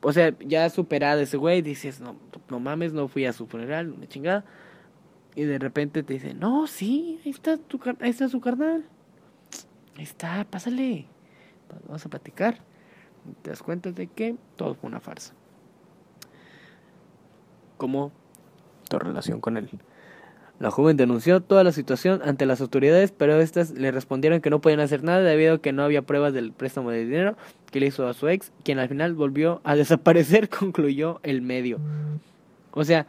o 0.02 0.12
sea, 0.12 0.34
ya 0.40 0.68
superada 0.70 1.20
ese 1.22 1.36
güey, 1.36 1.62
dices, 1.62 2.00
no, 2.00 2.16
no 2.48 2.60
mames, 2.60 2.92
no 2.92 3.08
fui 3.08 3.24
a 3.26 3.32
su 3.32 3.46
funeral, 3.46 3.90
una 3.90 4.06
chingada. 4.06 4.44
Y 5.36 5.44
de 5.44 5.58
repente 5.58 6.02
te 6.02 6.14
dicen, 6.14 6.40
no, 6.40 6.66
sí, 6.66 7.20
ahí 7.24 7.30
está, 7.30 7.58
tu, 7.58 7.78
ahí 8.00 8.10
está 8.10 8.28
su 8.28 8.40
carnal. 8.40 8.86
Ahí 9.96 10.02
está, 10.02 10.46
pásale. 10.48 11.06
Vamos 11.86 12.04
a 12.04 12.08
platicar. 12.08 12.58
Te 13.42 13.50
das 13.50 13.62
cuenta 13.62 13.92
de 13.92 14.06
que 14.06 14.36
todo 14.56 14.74
fue 14.74 14.88
una 14.88 14.98
farsa. 14.98 15.34
Como 17.76 18.12
tu 18.88 18.98
relación 18.98 19.40
con 19.40 19.58
él. 19.58 19.68
La 20.58 20.70
joven 20.70 20.96
denunció 20.96 21.42
toda 21.42 21.64
la 21.64 21.72
situación 21.72 22.22
ante 22.24 22.46
las 22.46 22.62
autoridades, 22.62 23.12
pero 23.12 23.38
estas 23.38 23.72
le 23.72 23.90
respondieron 23.90 24.40
que 24.40 24.48
no 24.48 24.62
podían 24.62 24.80
hacer 24.80 25.04
nada 25.04 25.20
debido 25.20 25.56
a 25.56 25.58
que 25.60 25.72
no 25.72 25.82
había 25.82 26.00
pruebas 26.00 26.32
del 26.32 26.52
préstamo 26.52 26.90
de 26.90 27.04
dinero 27.04 27.36
que 27.70 27.80
le 27.80 27.88
hizo 27.88 28.08
a 28.08 28.14
su 28.14 28.28
ex, 28.28 28.52
quien 28.64 28.78
al 28.78 28.88
final 28.88 29.12
volvió 29.12 29.60
a 29.64 29.76
desaparecer, 29.76 30.48
concluyó 30.48 31.20
el 31.24 31.42
medio. 31.42 31.78
O 32.70 32.84
sea, 32.84 33.06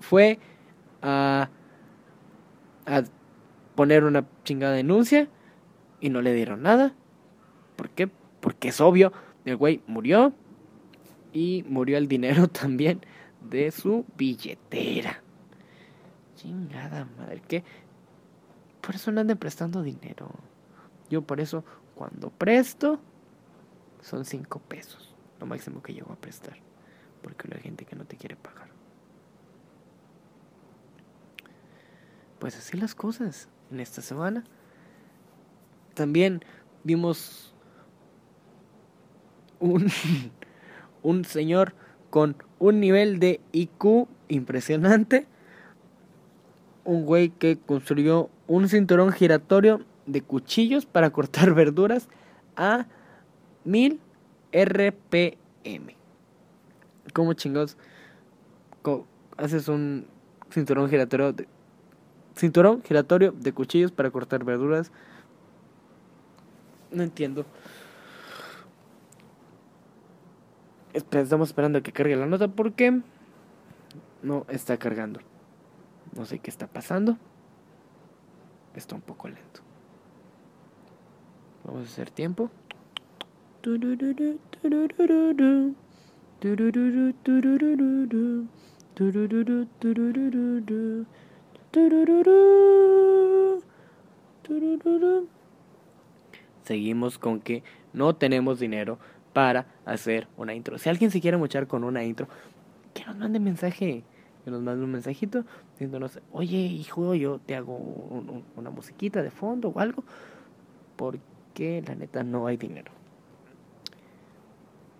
fue 0.00 0.38
a, 1.02 1.48
poner 3.74 4.04
una 4.04 4.26
chingada 4.44 4.74
denuncia 4.74 5.28
y 6.00 6.10
no 6.10 6.20
le 6.22 6.34
dieron 6.34 6.62
nada. 6.62 6.94
¿Por 7.76 7.90
qué? 7.90 8.08
Porque 8.40 8.68
es 8.68 8.80
obvio, 8.80 9.12
el 9.44 9.56
güey 9.56 9.82
murió 9.86 10.32
y 11.32 11.64
murió 11.68 11.98
el 11.98 12.08
dinero 12.08 12.48
también 12.48 13.00
de 13.48 13.70
su 13.70 14.04
billetera. 14.16 15.22
Chingada 16.34 17.06
madre, 17.16 17.42
que 17.46 17.64
por 18.80 18.94
eso 18.94 19.12
no 19.12 19.20
anden 19.20 19.38
prestando 19.38 19.82
dinero. 19.82 20.30
Yo 21.10 21.22
por 21.22 21.40
eso 21.40 21.64
cuando 21.94 22.30
presto 22.30 23.00
son 24.00 24.24
cinco 24.24 24.60
pesos, 24.60 25.14
lo 25.40 25.46
máximo 25.46 25.82
que 25.82 25.94
llego 25.94 26.12
a 26.12 26.16
prestar, 26.16 26.56
porque 27.22 27.48
hay 27.52 27.60
gente 27.60 27.84
que 27.84 27.96
no 27.96 28.04
te 28.04 28.16
quiere 28.16 28.36
pagar. 28.36 28.67
Pues 32.38 32.56
así 32.56 32.76
las 32.76 32.94
cosas 32.94 33.48
en 33.70 33.80
esta 33.80 34.02
semana. 34.02 34.44
También 35.94 36.44
vimos 36.84 37.54
un, 39.60 39.90
un 41.02 41.24
señor 41.24 41.74
con 42.10 42.36
un 42.58 42.80
nivel 42.80 43.18
de 43.18 43.40
IQ 43.52 44.08
impresionante 44.28 45.26
un 46.88 47.04
güey 47.04 47.28
que 47.28 47.58
construyó 47.58 48.30
un 48.46 48.66
cinturón 48.66 49.12
giratorio 49.12 49.84
de 50.06 50.22
cuchillos 50.22 50.86
para 50.86 51.10
cortar 51.10 51.52
verduras 51.54 52.08
a 52.56 52.86
1000 53.64 54.00
RPM. 54.52 55.94
¿Cómo 57.12 57.34
chingados 57.34 57.76
haces 59.36 59.68
un 59.68 60.06
cinturón 60.50 60.88
giratorio 60.88 61.34
de, 61.34 61.46
cinturón 62.38 62.82
giratorio 62.82 63.32
de 63.32 63.52
cuchillos 63.52 63.92
para 63.92 64.10
cortar 64.10 64.44
verduras? 64.44 64.92
No 66.90 67.02
entiendo. 67.02 67.44
Estamos 70.94 71.48
esperando 71.48 71.78
a 71.78 71.82
que 71.82 71.92
cargue 71.92 72.16
la 72.16 72.26
nota 72.26 72.48
porque 72.48 73.02
no 74.22 74.46
está 74.48 74.76
cargando. 74.78 75.20
No 76.16 76.24
sé 76.24 76.38
qué 76.38 76.50
está 76.50 76.66
pasando. 76.66 77.18
Está 78.74 78.94
un 78.94 79.02
poco 79.02 79.28
lento. 79.28 79.60
Vamos 81.64 81.82
a 81.82 81.84
hacer 81.84 82.10
tiempo. 82.10 82.50
Seguimos 96.62 97.18
con 97.18 97.40
que 97.40 97.62
no 97.92 98.14
tenemos 98.14 98.60
dinero 98.60 98.98
para 99.32 99.66
hacer 99.84 100.28
una 100.36 100.54
intro. 100.54 100.78
Si 100.78 100.88
alguien 100.88 101.10
se 101.10 101.20
quiere 101.20 101.36
mochar 101.36 101.66
con 101.66 101.84
una 101.84 102.04
intro, 102.04 102.28
que 102.94 103.04
nos 103.04 103.16
mande 103.16 103.40
mensaje 103.40 104.04
que 104.44 104.50
nos 104.50 104.62
mande 104.62 104.84
un 104.84 104.92
mensajito 104.92 105.44
diciéndonos, 105.72 106.20
oye 106.32 106.56
hijo, 106.56 107.14
yo 107.14 107.38
te 107.38 107.54
hago 107.54 107.76
una 108.56 108.70
musiquita 108.70 109.22
de 109.22 109.30
fondo 109.30 109.68
o 109.68 109.80
algo, 109.80 110.04
porque 110.96 111.20
que 111.58 111.82
la 111.82 111.96
neta 111.96 112.22
no 112.22 112.46
hay 112.46 112.56
dinero. 112.56 112.92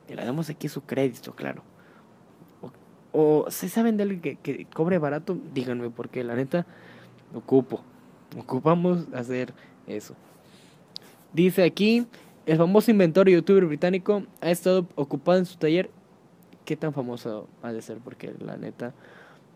Y 0.08 0.14
le 0.14 0.24
damos 0.24 0.50
aquí 0.50 0.68
su 0.68 0.82
crédito, 0.82 1.32
claro. 1.36 1.62
O, 3.12 3.46
si 3.50 3.68
saben 3.68 3.96
de 3.96 4.02
alguien 4.02 4.38
que, 4.42 4.66
cobre 4.74 4.98
barato, 4.98 5.36
díganme, 5.54 5.90
porque 5.90 6.22
la 6.24 6.34
neta 6.34 6.66
ocupo. 7.34 7.82
Ocupamos 8.38 9.06
hacer 9.14 9.54
eso. 9.86 10.14
Dice 11.32 11.64
aquí, 11.64 12.06
el 12.46 12.58
famoso 12.58 12.90
inventor 12.90 13.28
y 13.28 13.32
youtuber 13.32 13.66
británico 13.66 14.22
ha 14.40 14.50
estado 14.50 14.86
ocupado 14.94 15.38
en 15.38 15.46
su 15.46 15.56
taller. 15.56 15.90
¿Qué 16.64 16.76
tan 16.76 16.92
famoso 16.92 17.48
ha 17.62 17.72
de 17.72 17.80
ser? 17.80 17.98
Porque 17.98 18.34
la 18.38 18.56
neta 18.56 18.92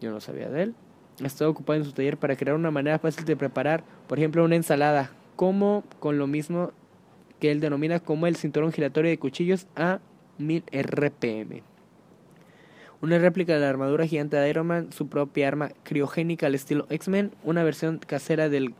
yo 0.01 0.11
no 0.11 0.21
sabía 0.21 0.49
de 0.49 0.63
él. 0.65 0.75
Ha 1.23 1.27
estado 1.27 1.51
ocupado 1.51 1.79
en 1.79 1.85
su 1.85 1.93
taller 1.93 2.17
para 2.17 2.37
crear 2.37 2.57
una 2.57 2.71
manera 2.71 2.99
fácil 2.99 3.25
de 3.25 3.37
preparar, 3.37 3.85
por 4.09 4.19
ejemplo, 4.19 4.45
una 4.45 4.57
ensalada, 4.57 5.13
como 5.37 5.85
con 6.01 6.19
lo 6.19 6.27
mismo 6.27 6.73
que 7.39 7.51
él 7.51 7.61
denomina 7.61 8.01
como 8.01 8.27
el 8.27 8.37
cinturón 8.37 8.73
giratorio 8.73 9.11
de 9.11 9.19
cuchillos 9.19 9.67
a 9.77 10.01
1000 10.39 10.65
RPM. 10.71 11.63
Una 13.03 13.19
réplica 13.19 13.55
de 13.55 13.61
la 13.61 13.69
armadura 13.69 14.07
gigante 14.07 14.37
de 14.37 14.49
Iron 14.49 14.69
Man, 14.69 14.93
su 14.93 15.09
propia 15.09 15.49
arma 15.49 15.71
criogénica 15.83 16.47
al 16.47 16.55
estilo 16.55 16.87
X-Men, 16.89 17.33
una 17.43 17.65
versión 17.65 17.99
casera 17.99 18.49
del 18.49 18.75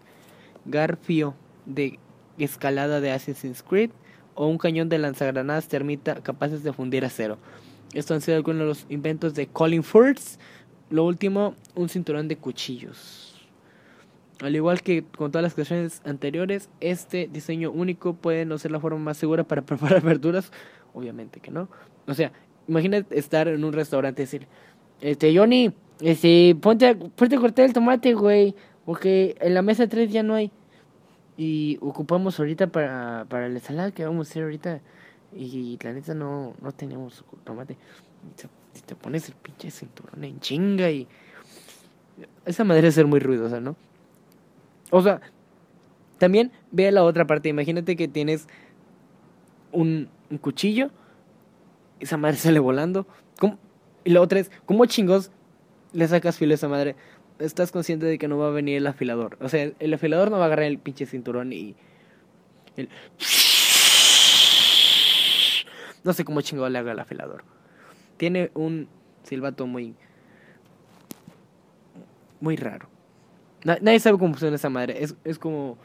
Garfio 0.65 1.35
de 1.67 1.99
escalada 2.39 3.01
de 3.01 3.11
Assassin's 3.11 3.65
Creed 3.65 3.91
o 4.37 4.47
un 4.47 4.59
cañón 4.59 4.89
de 4.89 4.99
lanzagranadas 4.99 5.67
termita 5.67 6.23
capaces 6.23 6.63
de 6.63 6.73
fundir 6.73 7.05
acero. 7.05 7.37
Estos 7.95 8.15
han 8.15 8.21
sido 8.21 8.37
algunos 8.37 8.61
de 8.61 8.67
los 8.67 8.87
inventos 8.89 9.35
de 9.35 9.49
Colin 9.49 9.83
Firth. 9.83 10.39
Lo 10.89 11.05
último, 11.05 11.57
un 11.75 11.89
cinturón 11.89 12.29
de 12.29 12.37
cuchillos. 12.37 13.49
Al 14.41 14.55
igual 14.55 14.83
que 14.83 15.03
con 15.05 15.33
todas 15.33 15.43
las 15.43 15.55
creaciones 15.55 16.01
anteriores, 16.05 16.69
este 16.81 17.29
diseño 17.31 17.73
único 17.73 18.15
puede 18.15 18.45
no 18.45 18.57
ser 18.59 18.71
la 18.71 18.79
forma 18.79 19.01
más 19.01 19.17
segura 19.17 19.43
para 19.43 19.63
preparar 19.67 20.01
verduras. 20.01 20.53
Obviamente 20.95 21.41
que 21.41 21.51
no. 21.51 21.69
O 22.07 22.15
sea, 22.15 22.33
Imagínate 22.69 23.19
estar 23.19 23.49
en 23.49 23.65
un 23.65 23.73
restaurante 23.73 24.23
y 24.23 24.25
decir, 24.25 24.47
este, 25.01 25.37
Johnny, 25.37 25.73
este, 26.01 26.57
ponte, 26.61 26.95
ponte 26.95 27.37
a 27.37 27.41
cortar 27.41 27.65
el 27.65 27.73
tomate, 27.73 28.15
güey, 28.15 28.55
porque 28.85 29.37
en 29.41 29.55
la 29.55 29.63
mesa 29.63 29.89
3 29.89 30.11
ya 30.11 30.23
no 30.23 30.35
hay. 30.35 30.51
Y 31.37 31.79
ocupamos 31.81 32.39
ahorita 32.39 32.69
para, 32.69 33.27
para 33.29 33.49
la 33.49 33.55
ensalada 33.55 33.91
que 33.91 34.05
vamos 34.05 34.29
a 34.29 34.31
hacer 34.31 34.45
ahorita. 34.45 34.81
Y 35.35 35.79
la 35.83 35.93
neta 35.93 36.15
no, 36.15 36.55
no 36.61 36.73
tenemos 36.73 37.25
tomate. 37.45 37.77
Y 38.75 38.81
te, 38.81 38.95
pones 38.95 39.29
el 39.29 39.35
pinche 39.35 39.71
cinturón 39.71 40.23
en 40.25 40.41
chinga 40.41 40.91
y... 40.91 41.07
Esa 42.45 42.65
madera 42.65 42.89
es 42.89 42.95
ser 42.95 43.07
muy 43.07 43.21
ruidosa, 43.21 43.61
¿no? 43.61 43.75
O 44.91 45.03
sea, 45.03 45.21
también 46.19 46.53
ve 46.71 46.93
la 46.93 47.03
otra 47.03 47.27
parte. 47.27 47.49
Imagínate 47.49 47.97
que 47.97 48.07
tienes 48.07 48.47
un 49.73 50.09
cuchillo 50.41 50.91
esa 52.03 52.17
madre 52.17 52.37
sale 52.39 52.59
volando. 52.59 53.07
Y 54.05 54.11
la 54.11 54.21
otra 54.21 54.41
es, 54.41 54.51
¿cómo 54.67 54.85
chingos 54.87 55.31
le 55.93 56.09
sacas 56.09 56.37
filo 56.37 56.53
a 56.53 56.57
esa 56.57 56.69
madre? 56.69 56.97
Estás 57.39 57.71
consciente 57.71 58.07
de 58.07 58.19
que 58.19 58.29
no 58.29 58.37
va 58.37 58.49
a 58.49 58.51
venir 58.51 58.77
el 58.77 58.87
afilador. 58.87 59.39
O 59.41 59.49
sea, 59.49 59.71
el 59.79 59.95
afilador 59.95 60.31
no 60.31 60.39
va 60.39 60.45
a 60.45 60.47
agarrar 60.47 60.67
el 60.67 60.79
pinche 60.79 61.07
cinturón 61.07 61.53
y... 61.53 61.75
No 66.05 66.13
sé 66.13 66.25
cómo 66.25 66.41
chingos 66.41 66.69
le 66.69 66.79
haga 66.79 66.91
el 66.91 66.99
afilador. 66.99 67.45
Tiene 68.17 68.51
un 68.55 68.89
silbato 69.23 69.69
muy... 69.69 69.95
Muy 72.41 72.57
raro. 72.57 72.89
nadie 73.63 74.01
sabe 74.01 74.19
cómo 74.19 74.33
funciona 74.33 74.57
esa 74.57 74.69
madre. 74.69 75.01
Es, 75.01 75.15
es 75.23 75.39
como... 75.39 75.79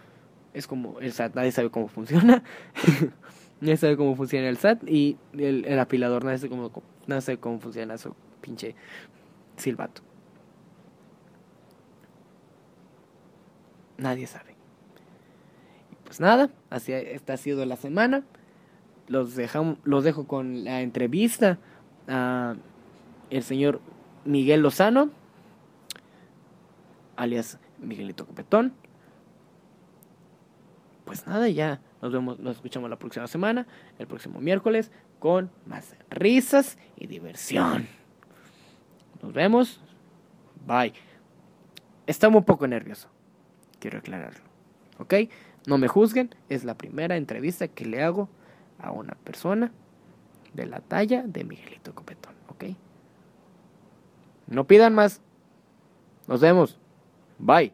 Es 0.55 0.65
como 0.65 0.99
el. 0.99 1.13
Nadie 1.35 1.51
sabe 1.51 1.69
cómo 1.69 1.87
funciona. 1.87 2.41
Nadie 3.59 3.77
sabe 3.77 3.97
cómo 3.97 4.15
funciona 4.15 4.49
el 4.49 4.57
SAT 4.57 4.87
y 4.87 5.17
el, 5.33 5.65
el 5.65 5.79
apilador, 5.79 6.23
nadie 6.23 6.37
sabe 6.37 6.49
cómo, 6.49 6.71
no 7.07 7.21
sabe 7.21 7.39
cómo 7.39 7.59
funciona 7.59 7.97
su 7.97 8.13
pinche 8.41 8.75
silbato. 9.55 10.01
Nadie 13.97 14.27
sabe. 14.27 14.55
pues 16.03 16.19
nada, 16.19 16.51
así 16.69 16.93
esta 16.93 17.33
ha 17.33 17.37
sido 17.37 17.65
la 17.65 17.77
semana. 17.77 18.23
Los, 19.07 19.35
dejamos, 19.35 19.79
los 19.83 20.03
dejo 20.03 20.27
con 20.27 20.63
la 20.63 20.81
entrevista 20.81 21.57
a 22.07 22.55
el 23.29 23.43
señor 23.43 23.81
Miguel 24.25 24.61
Lozano, 24.61 25.09
alias 27.15 27.57
Miguelito 27.79 28.27
Copetón. 28.27 28.73
Pues 31.05 31.25
nada, 31.25 31.47
ya 31.49 31.81
nos 32.01 32.11
vemos, 32.11 32.39
nos 32.39 32.57
escuchamos 32.57 32.89
la 32.89 32.97
próxima 32.97 33.27
semana, 33.27 33.65
el 33.97 34.07
próximo 34.07 34.39
miércoles, 34.39 34.91
con 35.19 35.49
más 35.65 35.95
risas 36.09 36.77
y 36.95 37.07
diversión. 37.07 37.87
Nos 39.21 39.33
vemos. 39.33 39.81
Bye. 40.65 40.93
Estamos 42.05 42.39
un 42.39 42.45
poco 42.45 42.67
nervioso. 42.67 43.09
Quiero 43.79 43.99
aclararlo. 43.99 44.41
¿Ok? 44.99 45.13
No 45.65 45.77
me 45.77 45.87
juzguen. 45.87 46.33
Es 46.49 46.63
la 46.63 46.75
primera 46.77 47.17
entrevista 47.17 47.67
que 47.67 47.85
le 47.85 48.03
hago 48.03 48.29
a 48.79 48.91
una 48.91 49.15
persona 49.23 49.71
de 50.53 50.65
la 50.65 50.79
talla 50.79 51.23
de 51.23 51.43
Miguelito 51.43 51.93
Copetón. 51.95 52.33
¿Ok? 52.49 52.65
No 54.47 54.65
pidan 54.65 54.93
más. 54.93 55.21
Nos 56.27 56.41
vemos. 56.41 56.77
Bye. 57.39 57.73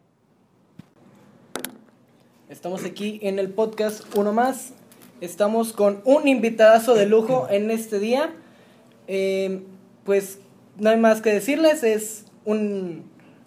Estamos 2.64 2.86
aquí 2.86 3.20
en 3.22 3.40
el 3.40 3.50
podcast 3.50 4.06
Uno 4.16 4.32
Más. 4.32 4.70
Estamos 5.20 5.74
con 5.74 6.02
un 6.06 6.30
invitadazo 6.30 6.96
de 6.96 7.06
lujo 7.06 7.46
en 7.50 7.70
este 7.70 8.00
día. 8.00 8.34
Eh, 9.10 9.64
pues 10.06 10.40
no 10.78 10.90
hay 10.90 10.96
más 10.96 11.20
que 11.20 11.34
decirles, 11.34 11.84
es 11.84 12.24
un, 12.46 13.04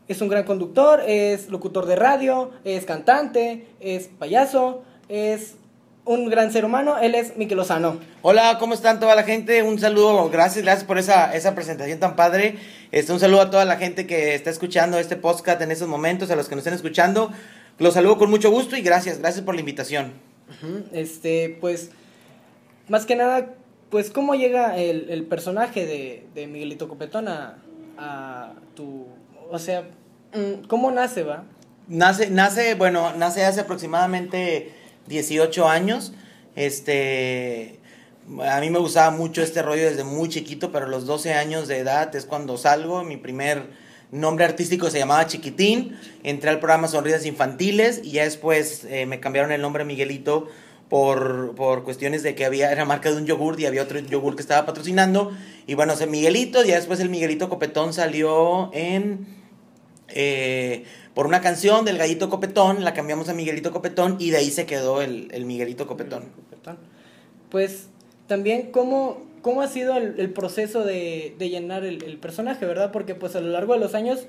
es 0.07 0.21
un 0.21 0.29
gran 0.29 0.45
conductor, 0.45 1.01
es 1.07 1.49
locutor 1.49 1.87
de 1.87 1.97
radio, 1.97 2.51
es 2.65 2.85
cantante, 2.85 3.67
es 3.81 4.09
payaso, 4.09 4.83
es 5.09 5.55
un 6.05 6.29
gran 6.29 6.53
ser 6.53 6.67
humano, 6.67 6.99
él 6.99 7.15
es 7.15 7.39
Miquel 7.39 7.57
Lozano. 7.57 7.99
Hola, 8.21 8.59
¿cómo 8.61 8.75
están 8.75 9.01
toda 9.01 9.15
la 9.15 9.23
gente? 9.23 9.63
Un 9.63 9.79
saludo, 9.79 10.29
gracias, 10.29 10.63
gracias 10.63 10.85
por 10.85 10.99
esa, 10.99 11.35
esa 11.35 11.55
presentación 11.55 11.99
tan 11.99 12.17
padre. 12.17 12.59
Este, 12.93 13.15
un 13.15 13.21
saludo 13.21 13.41
a 13.41 13.51
toda 13.51 13.65
la 13.65 13.77
gente 13.77 14.07
que 14.07 14.35
está 14.35 14.51
escuchando 14.51 14.99
este 14.99 15.17
podcast 15.17 15.63
en 15.63 15.71
estos 15.71 15.89
momentos, 15.89 16.31
a 16.31 16.37
los 16.37 16.51
que 16.51 16.55
nos 16.55 16.61
estén 16.61 16.75
escuchando. 16.75 17.33
Los 17.79 17.95
saludo 17.95 18.17
con 18.17 18.31
mucho 18.31 18.51
gusto 18.51 18.77
y 18.77 18.83
gracias, 18.83 19.19
gracias 19.19 19.45
por 19.45 19.55
la 19.55 19.61
invitación. 19.61 20.15
Este, 20.93 21.59
pues, 21.61 21.91
más 22.89 23.05
que 23.05 23.17
nada, 23.17 23.55
pues, 23.91 24.11
¿cómo 24.11 24.35
llega 24.35 24.79
el, 24.79 25.25
personaje 25.25 25.85
de, 25.85 26.27
de, 26.35 26.47
Miguelito 26.47 26.89
Copetón 26.89 27.29
a, 27.29 27.59
a, 27.99 28.55
tu, 28.75 29.07
o 29.51 29.59
sea, 29.59 29.83
mm, 30.33 30.67
¿cómo 30.69 30.91
nace, 30.91 31.23
va? 31.23 31.45
Nace, 31.89 32.31
nace, 32.31 32.75
bueno, 32.75 33.15
nace 33.15 33.45
hace 33.45 33.61
aproximadamente 33.61 34.73
18 35.07 35.69
años, 35.69 36.15
este, 36.55 37.79
a 38.49 38.61
mí 38.61 38.71
me 38.71 38.79
gustaba 38.79 39.11
mucho 39.11 39.43
este 39.43 39.63
rollo 39.63 39.85
desde 39.85 40.03
muy 40.03 40.29
chiquito, 40.29 40.73
pero 40.73 40.87
a 40.87 40.89
los 40.89 41.07
12 41.07 41.35
años 41.35 41.69
de 41.69 41.79
edad 41.79 42.15
es 42.17 42.25
cuando 42.25 42.57
salgo, 42.57 43.05
mi 43.05 43.19
primer 43.19 43.67
nombre 44.13 44.45
artístico 44.45 44.91
se 44.91 44.99
llamaba 44.99 45.27
Chiquitín, 45.27 45.97
entré 46.23 46.51
al 46.51 46.59
programa 46.59 46.89
Sonrisas 46.89 47.27
Infantiles 47.27 48.01
y 48.05 48.13
ya 48.13 48.25
después 48.25 48.85
eh, 48.85 49.07
me 49.07 49.21
cambiaron 49.21 49.53
el 49.53 49.61
nombre 49.61 49.85
Miguelito 49.85 50.49
por, 50.89 51.55
por, 51.57 51.83
cuestiones 51.83 52.23
de 52.23 52.35
que 52.35 52.45
había, 52.45 52.71
era 52.71 52.85
marca 52.85 53.11
de 53.11 53.17
un 53.17 53.27
yogur 53.27 53.59
y 53.61 53.67
había 53.67 53.83
otro 53.83 53.99
yogur 53.99 54.37
que 54.37 54.43
estaba 54.43 54.67
patrocinando. 54.67 55.33
Y 55.67 55.75
bueno, 55.75 55.95
ese 55.95 56.07
Miguelito, 56.07 56.65
y 56.65 56.69
después 56.69 57.01
el 57.01 57.09
Miguelito 57.09 57.49
Copetón 57.49 57.93
salió 57.93 58.71
en... 58.73 59.27
Eh, 60.09 60.85
por 61.15 61.27
una 61.27 61.41
canción 61.41 61.85
del 61.85 61.99
Gallito 61.99 62.29
Copetón, 62.29 62.85
la 62.85 62.95
cambiamos 62.95 63.29
a 63.29 63.35
Miguelito 63.35 63.73
Copetón 63.73 64.17
y 64.21 64.31
de 64.31 64.37
ahí 64.37 64.51
se 64.51 64.67
quedó 64.67 65.03
el, 65.03 65.29
el 65.33 65.47
Miguelito 65.47 65.87
Copetón. 65.87 66.25
Pues 67.51 67.89
también, 68.27 68.71
¿cómo, 68.71 69.26
¿Cómo 69.43 69.63
ha 69.63 69.69
sido 69.69 69.97
el, 69.97 70.31
proceso 70.33 70.85
de, 70.85 71.35
llenar 71.39 71.85
el, 71.85 72.19
personaje, 72.19 72.67
verdad? 72.67 72.93
Porque 72.93 73.15
pues 73.15 73.37
a 73.37 73.41
lo 73.41 73.49
largo 73.49 73.75
de 73.75 73.81
los 73.81 73.95
años 73.95 74.27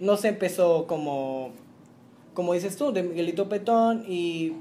no 0.00 0.16
se 0.16 0.28
empezó 0.28 0.86
como, 0.86 1.52
como 2.34 2.54
dices 2.54 2.76
tú, 2.76 2.92
de 2.92 3.02
Miguelito 3.02 3.48
Petón 3.48 4.04
y 4.06 4.52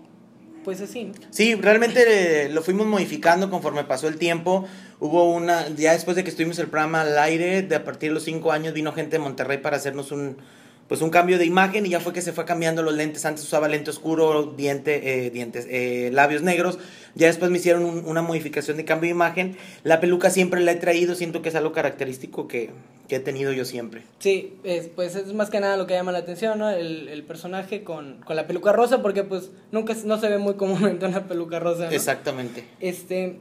pues 0.63 0.81
así. 0.81 1.11
Sí, 1.29 1.55
realmente 1.55 2.45
eh, 2.45 2.49
lo 2.49 2.61
fuimos 2.61 2.87
modificando 2.87 3.49
conforme 3.49 3.83
pasó 3.83 4.07
el 4.07 4.17
tiempo. 4.17 4.65
Hubo 4.99 5.33
una, 5.33 5.69
ya 5.69 5.93
después 5.93 6.15
de 6.15 6.23
que 6.23 6.29
estuvimos 6.29 6.59
el 6.59 6.67
programa 6.67 7.01
al 7.01 7.17
aire, 7.19 7.61
de 7.61 7.75
a 7.75 7.83
partir 7.83 8.09
de 8.09 8.15
los 8.15 8.23
cinco 8.23 8.51
años 8.51 8.73
vino 8.73 8.91
gente 8.93 9.17
de 9.17 9.19
Monterrey 9.19 9.59
para 9.59 9.77
hacernos 9.77 10.11
un, 10.11 10.37
pues 10.87 11.01
un 11.01 11.09
cambio 11.09 11.37
de 11.37 11.45
imagen 11.45 11.85
y 11.85 11.89
ya 11.89 11.99
fue 11.99 12.13
que 12.13 12.21
se 12.21 12.31
fue 12.31 12.45
cambiando 12.45 12.81
los 12.81 12.93
lentes. 12.93 13.25
Antes 13.25 13.43
usaba 13.43 13.67
lente 13.67 13.89
oscuro, 13.89 14.53
diente, 14.55 15.25
eh, 15.25 15.29
dientes, 15.29 15.67
eh, 15.69 16.09
labios 16.13 16.43
negros. 16.43 16.79
Ya 17.15 17.27
después 17.27 17.51
me 17.51 17.57
hicieron 17.57 17.83
una 18.05 18.21
modificación 18.21 18.77
de 18.77 18.85
cambio 18.85 19.07
de 19.07 19.11
imagen. 19.15 19.57
La 19.83 19.99
peluca 19.99 20.29
siempre 20.29 20.61
la 20.61 20.71
he 20.71 20.75
traído, 20.75 21.15
siento 21.15 21.41
que 21.41 21.49
es 21.49 21.55
algo 21.55 21.73
característico 21.73 22.47
que, 22.47 22.69
que 23.07 23.17
he 23.17 23.19
tenido 23.19 23.51
yo 23.51 23.65
siempre. 23.65 24.03
Sí, 24.19 24.53
es, 24.63 24.87
pues 24.87 25.15
es 25.15 25.33
más 25.33 25.49
que 25.49 25.59
nada 25.59 25.77
lo 25.77 25.87
que 25.87 25.93
llama 25.93 26.11
la 26.11 26.19
atención, 26.19 26.59
¿no? 26.59 26.69
El, 26.69 27.09
el 27.09 27.23
personaje 27.23 27.83
con, 27.83 28.21
con, 28.21 28.35
la 28.35 28.47
peluca 28.47 28.71
rosa, 28.71 29.01
porque 29.01 29.23
pues 29.23 29.51
nunca 29.71 29.93
no 30.05 30.19
se 30.19 30.29
ve 30.29 30.37
muy 30.37 30.55
comúnmente 30.55 31.05
una 31.05 31.27
peluca 31.27 31.59
rosa. 31.59 31.85
¿no? 31.85 31.91
Exactamente. 31.91 32.63
Este, 32.79 33.39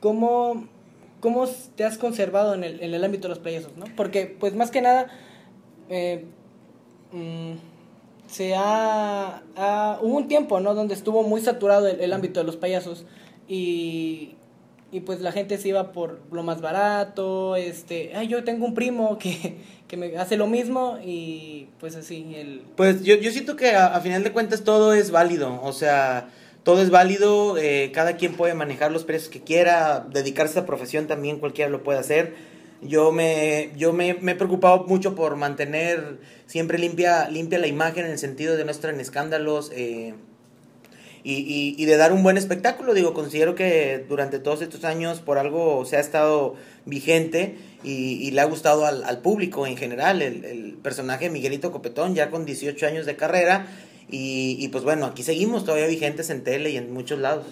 ¿cómo, 0.00 0.68
¿cómo 1.20 1.46
te 1.76 1.84
has 1.84 1.98
conservado 1.98 2.54
en 2.54 2.64
el, 2.64 2.82
en 2.82 2.94
el 2.94 3.04
ámbito 3.04 3.28
de 3.28 3.30
los 3.30 3.40
payasos, 3.40 3.76
no? 3.76 3.84
Porque 3.96 4.36
pues 4.38 4.54
más 4.54 4.70
que 4.70 4.80
nada, 4.80 5.08
eh, 5.90 6.24
mmm, 7.12 7.52
se 8.26 8.54
ha, 8.56 9.42
Hubo 10.00 10.16
un 10.16 10.28
tiempo, 10.28 10.60
¿no? 10.60 10.74
Donde 10.74 10.94
estuvo 10.94 11.22
muy 11.22 11.40
saturado 11.40 11.86
el, 11.86 12.12
ámbito 12.12 12.40
de 12.40 12.46
los 12.46 12.56
payasos 12.56 13.04
y 13.46 14.36
y 14.92 15.00
pues 15.00 15.22
la 15.22 15.32
gente 15.32 15.56
se 15.56 15.68
iba 15.68 15.90
por 15.90 16.20
lo 16.30 16.42
más 16.42 16.60
barato, 16.60 17.56
este, 17.56 18.12
ay, 18.14 18.28
yo 18.28 18.44
tengo 18.44 18.66
un 18.66 18.74
primo 18.74 19.18
que, 19.18 19.56
que 19.88 19.96
me 19.96 20.18
hace 20.18 20.36
lo 20.36 20.46
mismo 20.46 20.98
y 21.02 21.68
pues 21.80 21.96
así, 21.96 22.34
el... 22.36 22.62
Pues 22.76 23.02
yo, 23.02 23.14
yo 23.14 23.32
siento 23.32 23.56
que 23.56 23.74
a, 23.74 23.98
final 24.00 24.22
de 24.22 24.32
cuentas 24.32 24.64
todo 24.64 24.92
es 24.92 25.10
válido, 25.10 25.60
o 25.62 25.72
sea, 25.72 26.28
todo 26.62 26.82
es 26.82 26.90
válido, 26.90 27.56
eh, 27.56 27.90
cada 27.94 28.18
quien 28.18 28.34
puede 28.34 28.52
manejar 28.52 28.92
los 28.92 29.04
precios 29.04 29.30
que 29.30 29.40
quiera, 29.40 30.06
dedicarse 30.12 30.58
a 30.58 30.66
profesión 30.66 31.06
también 31.06 31.38
cualquiera 31.38 31.70
lo 31.70 31.82
puede 31.82 31.98
hacer. 31.98 32.51
Yo 32.82 33.12
me, 33.12 33.70
yo 33.76 33.92
me, 33.92 34.14
me 34.14 34.32
he 34.32 34.34
preocupado 34.34 34.84
mucho 34.84 35.14
por 35.14 35.36
mantener 35.36 36.18
siempre 36.46 36.78
limpia, 36.78 37.28
limpia 37.28 37.58
la 37.58 37.68
imagen 37.68 38.04
en 38.04 38.12
el 38.12 38.18
sentido 38.18 38.56
de 38.56 38.64
no 38.64 38.70
estar 38.70 38.92
en 38.92 39.00
escándalos, 39.00 39.70
eh, 39.74 40.14
y, 41.24 41.34
y, 41.34 41.74
y, 41.78 41.84
de 41.84 41.96
dar 41.96 42.12
un 42.12 42.22
buen 42.22 42.36
espectáculo. 42.36 42.94
Digo, 42.94 43.14
considero 43.14 43.54
que 43.54 44.04
durante 44.08 44.40
todos 44.40 44.60
estos 44.60 44.84
años 44.84 45.20
por 45.20 45.38
algo 45.38 45.84
se 45.84 45.96
ha 45.96 46.00
estado 46.00 46.56
vigente 46.84 47.56
y, 47.84 48.30
le 48.32 48.40
ha 48.40 48.44
gustado 48.44 48.86
al, 48.86 49.04
al, 49.04 49.20
público 49.20 49.66
en 49.66 49.76
general. 49.76 50.20
El, 50.20 50.44
el, 50.44 50.72
personaje 50.82 51.30
Miguelito 51.30 51.70
Copetón, 51.70 52.14
ya 52.14 52.30
con 52.30 52.44
18 52.44 52.86
años 52.86 53.06
de 53.06 53.16
carrera. 53.16 53.66
Y, 54.10 54.56
y, 54.58 54.68
pues 54.68 54.82
bueno, 54.82 55.06
aquí 55.06 55.22
seguimos 55.22 55.64
todavía 55.64 55.86
vigentes 55.86 56.28
en 56.30 56.42
tele 56.42 56.70
y 56.70 56.76
en 56.76 56.92
muchos 56.92 57.20
lados. 57.20 57.46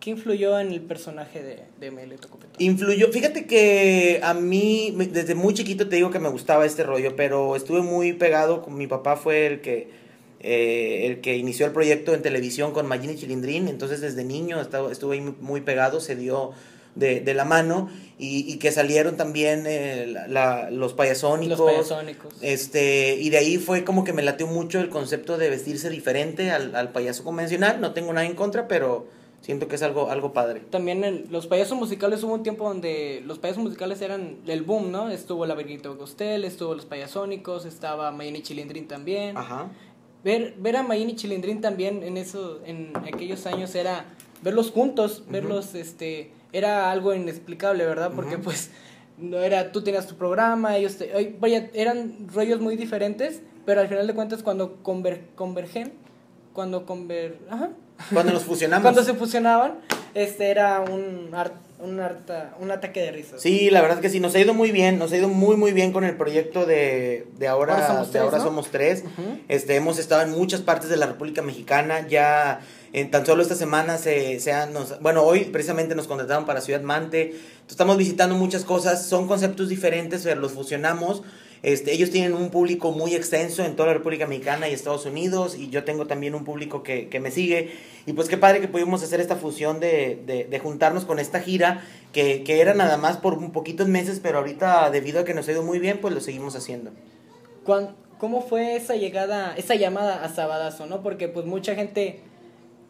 ¿Qué 0.00 0.10
influyó 0.10 0.58
en 0.58 0.72
el 0.72 0.80
personaje 0.80 1.42
de, 1.42 1.58
de 1.78 1.90
Miguelito 1.90 2.28
Copetón? 2.28 2.54
Influyó, 2.58 3.12
fíjate 3.12 3.46
que 3.46 4.20
a 4.22 4.32
mí, 4.32 4.94
desde 5.12 5.34
muy 5.34 5.52
chiquito 5.52 5.88
te 5.88 5.96
digo 5.96 6.10
que 6.10 6.18
me 6.18 6.30
gustaba 6.30 6.64
este 6.64 6.82
rollo, 6.82 7.14
pero 7.16 7.54
estuve 7.54 7.82
muy 7.82 8.14
pegado, 8.14 8.66
mi 8.68 8.86
papá 8.86 9.16
fue 9.16 9.46
el 9.46 9.60
que 9.60 9.88
eh, 10.42 11.06
el 11.06 11.20
que 11.20 11.36
inició 11.36 11.66
el 11.66 11.72
proyecto 11.72 12.14
en 12.14 12.22
televisión 12.22 12.72
con 12.72 12.86
Magini 12.86 13.14
Chilindrín, 13.14 13.68
entonces 13.68 14.00
desde 14.00 14.24
niño 14.24 14.58
estaba, 14.58 14.90
estuve 14.90 15.16
ahí 15.16 15.34
muy 15.38 15.60
pegado, 15.60 16.00
se 16.00 16.16
dio 16.16 16.52
de, 16.94 17.20
de 17.20 17.34
la 17.34 17.44
mano 17.44 17.90
y, 18.18 18.50
y, 18.50 18.56
que 18.56 18.72
salieron 18.72 19.18
también 19.18 19.64
eh, 19.66 20.06
la, 20.06 20.28
la, 20.28 20.70
los, 20.70 20.94
payasónicos, 20.94 21.58
los 21.58 21.70
payasónicos. 21.70 22.34
Este, 22.40 23.16
y 23.16 23.28
de 23.28 23.36
ahí 23.36 23.58
fue 23.58 23.84
como 23.84 24.02
que 24.02 24.14
me 24.14 24.22
lateó 24.22 24.46
mucho 24.46 24.80
el 24.80 24.88
concepto 24.88 25.36
de 25.36 25.50
vestirse 25.50 25.90
diferente 25.90 26.50
al, 26.50 26.74
al 26.74 26.90
payaso 26.90 27.22
convencional, 27.22 27.78
no 27.82 27.92
tengo 27.92 28.10
nada 28.14 28.26
en 28.26 28.34
contra, 28.34 28.66
pero 28.66 29.06
siento 29.40 29.68
que 29.68 29.76
es 29.76 29.82
algo, 29.82 30.10
algo 30.10 30.32
padre. 30.32 30.60
También 30.60 31.04
el, 31.04 31.26
los 31.30 31.46
payasos 31.46 31.78
musicales 31.78 32.22
hubo 32.22 32.34
un 32.34 32.42
tiempo 32.42 32.68
donde 32.68 33.22
los 33.26 33.38
payasos 33.38 33.62
musicales 33.62 34.00
eran 34.02 34.36
el 34.46 34.62
boom, 34.62 34.90
¿no? 34.90 35.10
Estuvo 35.10 35.46
la 35.46 35.54
Virgito 35.54 35.96
Costel, 35.96 36.44
estuvo 36.44 36.74
los 36.74 36.86
payasónicos, 36.86 37.64
estaba 37.64 38.10
Mayeni 38.10 38.42
Chilindrín 38.42 38.86
también. 38.86 39.36
Ajá 39.36 39.70
ver, 40.24 40.54
ver 40.58 40.76
a 40.76 40.82
Mayini 40.82 41.12
y 41.12 41.16
Chilindrín 41.16 41.60
también 41.60 42.02
en 42.02 42.16
eso, 42.16 42.60
en 42.64 42.92
aquellos 42.96 43.46
años 43.46 43.74
era 43.74 44.04
verlos 44.42 44.70
juntos, 44.70 45.20
uh 45.20 45.28
-huh. 45.28 45.32
verlos, 45.32 45.74
este, 45.74 46.30
era 46.52 46.90
algo 46.90 47.14
inexplicable, 47.14 47.84
¿verdad? 47.84 48.12
Porque 48.14 48.36
uh 48.36 48.38
-huh. 48.38 48.44
pues 48.44 48.70
no 49.18 49.38
era, 49.38 49.72
tú 49.72 49.82
tenías 49.82 50.06
tu 50.06 50.16
programa, 50.16 50.76
ellos, 50.76 50.96
te, 50.96 51.36
vaya, 51.38 51.70
eran 51.74 52.28
rollos 52.32 52.60
muy 52.60 52.76
diferentes, 52.76 53.42
pero 53.66 53.80
al 53.80 53.88
final 53.88 54.06
de 54.06 54.14
cuentas 54.14 54.42
cuando 54.42 54.82
conver, 54.82 55.26
convergen, 55.34 55.92
cuando 56.52 56.86
conver, 56.86 57.38
ajá. 57.48 57.70
Cuando 58.12 58.32
nos 58.32 58.44
fusionamos. 58.44 58.82
cuando 58.82 59.04
se 59.04 59.14
fusionaban, 59.14 59.74
este 60.14 60.50
era 60.50 60.80
un 60.80 61.30
art, 61.34 61.52
un, 61.78 62.00
un 62.60 62.70
ataque 62.70 63.00
de 63.00 63.12
risa. 63.12 63.38
Sí, 63.38 63.70
la 63.70 63.80
verdad 63.80 63.98
es 63.98 64.02
que 64.02 64.10
sí, 64.10 64.20
nos 64.20 64.34
ha 64.34 64.40
ido 64.40 64.54
muy 64.54 64.70
bien, 64.70 64.98
nos 64.98 65.12
ha 65.12 65.16
ido 65.16 65.28
muy 65.28 65.56
muy 65.56 65.72
bien 65.72 65.92
con 65.92 66.04
el 66.04 66.16
proyecto 66.16 66.66
de, 66.66 67.26
de 67.38 67.48
ahora, 67.48 67.74
ahora 67.74 67.86
somos 67.86 68.06
de 68.08 68.12
tres, 68.12 68.22
ahora 68.22 68.38
¿no? 68.38 68.44
somos 68.44 68.70
tres. 68.70 69.04
Uh 69.04 69.22
-huh. 69.22 69.40
Este 69.48 69.76
hemos 69.76 69.98
estado 69.98 70.22
en 70.22 70.30
muchas 70.30 70.60
partes 70.60 70.88
de 70.90 70.96
la 70.96 71.06
República 71.06 71.42
Mexicana, 71.42 72.06
ya 72.08 72.60
en 72.92 73.10
tan 73.10 73.24
solo 73.24 73.42
esta 73.42 73.54
semana 73.54 73.98
se, 73.98 74.40
se 74.40 74.52
han, 74.52 74.72
nos, 74.72 75.00
bueno, 75.00 75.22
hoy 75.22 75.44
precisamente 75.44 75.94
nos 75.94 76.08
contrataron 76.08 76.44
para 76.44 76.60
Ciudad 76.60 76.82
Mante. 76.82 77.34
Estamos 77.68 77.96
visitando 77.96 78.34
muchas 78.34 78.64
cosas, 78.64 79.06
son 79.06 79.28
conceptos 79.28 79.68
diferentes, 79.68 80.22
pero 80.24 80.40
los 80.40 80.52
fusionamos. 80.52 81.22
Este, 81.62 81.92
ellos 81.92 82.10
tienen 82.10 82.32
un 82.32 82.48
público 82.48 82.90
muy 82.90 83.14
extenso 83.14 83.62
en 83.64 83.76
toda 83.76 83.88
la 83.88 83.94
República 83.94 84.26
Mexicana 84.26 84.68
y 84.68 84.72
Estados 84.72 85.04
Unidos 85.04 85.56
y 85.58 85.68
yo 85.68 85.84
tengo 85.84 86.06
también 86.06 86.34
un 86.34 86.44
público 86.44 86.82
que, 86.82 87.08
que 87.08 87.20
me 87.20 87.30
sigue 87.30 87.72
y 88.06 88.14
pues 88.14 88.28
qué 88.28 88.38
padre 88.38 88.62
que 88.62 88.68
pudimos 88.68 89.02
hacer 89.02 89.20
esta 89.20 89.36
fusión 89.36 89.78
de, 89.78 90.22
de, 90.24 90.44
de 90.44 90.58
juntarnos 90.58 91.04
con 91.04 91.18
esta 91.18 91.40
gira 91.40 91.84
que, 92.12 92.44
que, 92.44 92.62
era 92.62 92.72
nada 92.72 92.96
más 92.96 93.18
por 93.18 93.34
un 93.34 93.52
poquitos 93.52 93.88
meses 93.88 94.20
pero 94.22 94.38
ahorita 94.38 94.90
debido 94.90 95.20
a 95.20 95.24
que 95.24 95.34
nos 95.34 95.48
ha 95.48 95.52
ido 95.52 95.62
muy 95.62 95.78
bien 95.78 95.98
pues 96.00 96.14
lo 96.14 96.20
seguimos 96.20 96.56
haciendo. 96.56 96.92
¿Cómo 98.18 98.42
fue 98.42 98.76
esa 98.76 98.96
llegada, 98.96 99.54
esa 99.56 99.74
llamada 99.76 100.22
a 100.22 100.28
Sabadazo, 100.28 100.84
no? 100.86 101.02
Porque 101.02 101.28
pues 101.28 101.46
mucha 101.46 101.74
gente 101.74 102.20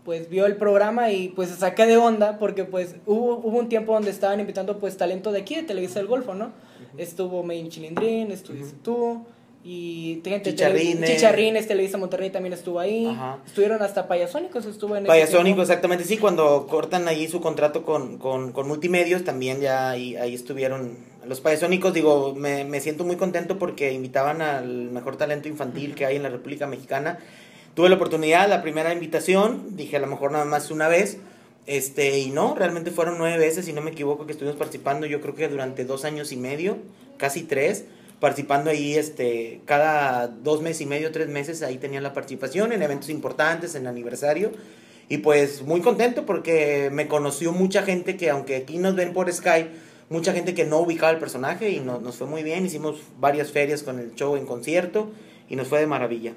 pues 0.05 0.29
vio 0.29 0.47
el 0.47 0.57
programa 0.57 1.11
y 1.13 1.29
pues 1.29 1.51
se 1.51 1.57
saca 1.57 1.87
de 1.87 1.97
onda 1.97 2.39
porque 2.39 2.65
pues 2.65 2.97
hubo, 3.07 3.37
hubo 3.37 3.59
un 3.59 3.69
tiempo 3.69 3.93
donde 3.93 4.11
estaban 4.11 4.41
invitando 4.41 4.79
pues 4.79 4.97
talento 4.97 5.31
de 5.31 5.41
aquí 5.41 5.55
de 5.57 5.63
Televisa 5.65 5.99
del 6.01 6.09
Golfo, 6.09 6.35
¿no? 6.35 6.53
Estuvo 6.99 7.43
Main 7.43 7.69
Chilindrín, 7.69 8.31
estuviste 8.31 8.75
uh 8.75 8.79
-huh. 8.79 8.83
tú 8.83 9.27
y 9.63 10.23
Chicharrines. 10.23 11.11
Chicharrines, 11.11 11.69
Televisa 11.69 11.99
Monterrey 11.99 12.31
también 12.31 12.55
estuvo 12.55 12.81
ahí. 12.81 13.07
Ajá. 13.07 13.39
Estuvieron 13.47 13.83
hasta 13.83 14.09
Payasónicos, 14.09 14.65
estuvo 14.65 14.97
en 14.97 15.05
Payasónicos, 15.05 15.69
exactamente, 15.69 16.05
sí, 16.05 16.17
cuando 16.17 16.67
cortan 16.67 17.07
ahí 17.09 17.29
su 17.29 17.41
contrato 17.43 17.83
con, 17.83 18.17
con, 18.17 18.53
con 18.53 18.67
multimedios, 18.67 19.23
también 19.23 19.61
ya 19.61 19.91
ahí, 19.91 20.17
ahí 20.17 20.35
estuvieron 20.35 20.97
los 21.27 21.41
Payasónicos. 21.43 21.93
Digo, 21.93 22.35
me, 22.35 22.65
me, 22.65 22.81
siento 22.81 23.05
muy 23.05 23.17
contento 23.17 23.59
porque 23.59 23.93
invitaban 23.93 24.41
al 24.41 24.91
mejor 24.91 25.17
talento 25.17 25.49
infantil 25.49 25.91
uh 25.91 25.93
-huh. 25.93 25.97
que 25.97 26.07
hay 26.07 26.17
en 26.17 26.23
la 26.23 26.31
República 26.31 26.67
Mexicana. 26.67 27.19
Tuve 27.75 27.91
la 27.91 27.97
oportunidad, 27.97 28.49
la 28.49 28.63
primera 28.63 28.93
invitación, 28.93 29.77
dije 29.77 29.97
a 29.97 30.01
lo 30.01 30.07
mejor 30.07 30.33
nada 30.33 30.47
más 30.47 30.71
una 30.71 30.89
vez, 30.89 31.19
este, 31.67 32.19
y 32.19 32.31
no, 32.31 32.55
realmente 32.55 32.91
fueron 32.91 33.19
nueve 33.19 33.39
veces, 33.39 33.67
si 33.67 33.73
no 33.73 33.81
me 33.81 33.91
equivoco, 33.91 34.27
que 34.27 34.33
estuvimos 34.33 34.57
participando, 34.57 35.07
yo 35.07 35.21
creo 35.21 35.35
que 35.35 35.49
durante 35.49 35.85
dos 35.85 36.05
años 36.05 36.33
y 36.33 36.37
medio, 36.37 36.79
casi 37.17 37.43
tres, 37.43 37.85
participando 38.19 38.71
ahí, 38.71 38.95
este, 38.95 39.61
cada 39.65 40.29
dos 40.29 40.63
meses 40.63 40.83
y 40.83 40.87
medio, 40.87 41.13
tres 41.13 41.29
meses, 41.29 41.63
ahí 41.63 41.79
tenía 41.79 42.01
la 42.01 42.13
participación 42.13 42.73
en 42.73 42.83
eventos 42.83 43.09
importantes, 43.09 43.75
en 43.75 43.87
aniversario, 43.87 44.53
y 45.09 45.19
pues 45.19 45.63
muy 45.63 45.81
contento 45.81 46.25
porque 46.27 46.89
me 46.93 47.09
conoció 47.09 47.53
mucha 47.53 47.83
gente 47.83 48.17
que, 48.17 48.31
aunque 48.31 48.57
aquí 48.57 48.79
nos 48.79 48.95
ven 48.95 49.13
por 49.13 49.33
Skype, 49.33 49.71
mucha 50.09 50.33
gente 50.33 50.55
que 50.55 50.65
no 50.65 50.79
ubicaba 50.79 51.13
el 51.13 51.19
personaje 51.19 51.71
y 51.71 51.81
no, 51.81 52.01
nos 52.01 52.17
fue 52.17 52.27
muy 52.27 52.43
bien, 52.43 52.67
hicimos 52.67 53.01
varias 53.19 53.51
ferias 53.51 53.83
con 53.83 53.99
el 53.99 54.15
show 54.15 54.37
en 54.37 54.47
concierto 54.47 55.11
y 55.49 55.57
nos 55.57 55.69
fue 55.69 55.81
de 55.81 55.87
maravilla. 55.87 56.35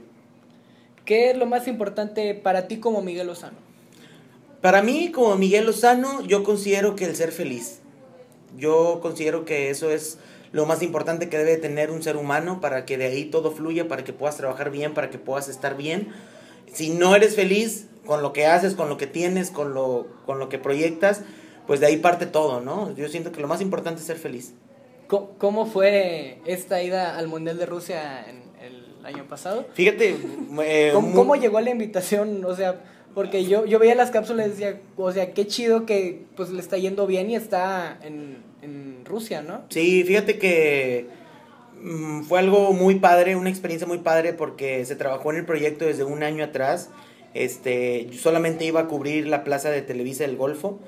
¿Qué 1.06 1.32
es 1.32 1.38
lo 1.38 1.46
más 1.46 1.68
importante 1.68 2.34
para 2.34 2.68
ti 2.68 2.78
como 2.78 3.02
Miguel 3.02 3.28
Lozano? 3.28 3.73
Para 4.64 4.82
mí, 4.82 5.12
como 5.12 5.36
Miguel 5.36 5.66
Lozano, 5.66 6.22
yo 6.22 6.46
considero 6.46 6.96
que 6.96 7.04
el 7.04 7.18
ser 7.18 7.34
feliz. 7.34 7.82
Yo 8.56 9.00
considero 9.02 9.44
que 9.44 9.70
eso 9.70 9.92
es 9.92 10.20
lo 10.54 10.66
más 10.66 10.82
importante 10.82 11.28
que 11.28 11.38
debe 11.38 11.58
tener 11.58 11.92
un 11.92 12.02
ser 12.02 12.16
humano 12.16 12.62
para 12.62 12.86
que 12.86 12.98
de 12.98 13.08
ahí 13.08 13.26
todo 13.26 13.52
fluya, 13.52 13.90
para 13.90 14.06
que 14.06 14.14
puedas 14.14 14.38
trabajar 14.38 14.72
bien, 14.72 14.94
para 14.94 15.10
que 15.10 15.18
puedas 15.18 15.50
estar 15.50 15.76
bien. 15.76 16.14
Si 16.72 16.92
no 16.92 17.14
eres 17.14 17.36
feliz 17.36 17.88
con 18.06 18.22
lo 18.22 18.32
que 18.32 18.46
haces, 18.46 18.74
con 18.74 18.88
lo 18.88 18.96
que 18.96 19.06
tienes, 19.06 19.52
con 19.52 19.74
lo, 19.74 20.08
con 20.26 20.40
lo 20.40 20.48
que 20.48 20.60
proyectas, 20.60 21.24
pues 21.68 21.82
de 21.82 21.88
ahí 21.88 21.98
parte 21.98 22.26
todo, 22.26 22.62
¿no? 22.62 22.96
Yo 22.96 23.10
siento 23.10 23.34
que 23.34 23.42
lo 23.42 23.50
más 23.50 23.60
importante 23.60 24.00
es 24.00 24.08
ser 24.08 24.18
feliz. 24.18 24.54
¿Cómo 25.10 25.66
fue 25.66 26.40
esta 26.46 26.82
ida 26.82 27.18
al 27.18 27.28
Mundial 27.28 27.58
de 27.58 27.66
Rusia 27.66 28.26
en 28.30 28.44
el 28.66 29.06
año 29.06 29.28
pasado? 29.28 29.66
Fíjate, 29.74 30.16
eh, 30.62 30.92
¿Cómo, 30.94 31.08
muy... 31.10 31.16
¿Cómo, 31.18 31.36
llegó 31.36 31.60
la 31.60 31.70
invitación? 31.70 32.46
O 32.46 32.56
sea, 32.56 32.80
porque 33.14 33.46
yo, 33.46 33.66
yo 33.66 33.80
veía 33.80 33.96
las 33.96 34.12
cápsulas 34.12 34.48
y 34.48 34.50
decía, 34.52 34.82
o 34.98 35.12
sea, 35.12 35.34
qué 35.34 35.46
chido 35.46 35.86
que 35.86 36.24
pues 36.36 36.50
le 36.50 36.60
está 36.60 36.78
yendo 36.78 37.06
bien 37.06 37.30
y 37.30 37.36
está 37.36 38.00
en, 38.02 38.38
en 38.62 39.06
Rusia, 39.06 39.42
¿no? 39.42 39.62
Sí, 39.70 40.04
fíjate 40.04 40.40
que 40.40 41.08
mmm, 41.82 42.24
fue 42.24 42.40
algo 42.40 42.74
muy 42.74 42.96
padre, 42.96 43.36
una 43.36 43.50
experiencia 43.50 43.88
muy 43.88 44.00
padre 44.00 44.34
porque 44.34 44.84
se 44.86 44.96
trabajó 44.96 45.32
en 45.32 45.38
el 45.38 45.46
proyecto 45.46 45.86
desde 45.86 46.04
un 46.04 46.24
año 46.24 46.44
atrás. 46.44 46.90
Este, 47.34 48.10
solamente 48.14 48.66
iba 48.66 48.82
a 48.82 48.88
cubrir 48.88 49.28
la 49.28 49.44
plaza 49.44 49.70
de 49.70 49.82
Televisa 49.82 50.24
del 50.24 50.38
Golfo 50.38 50.80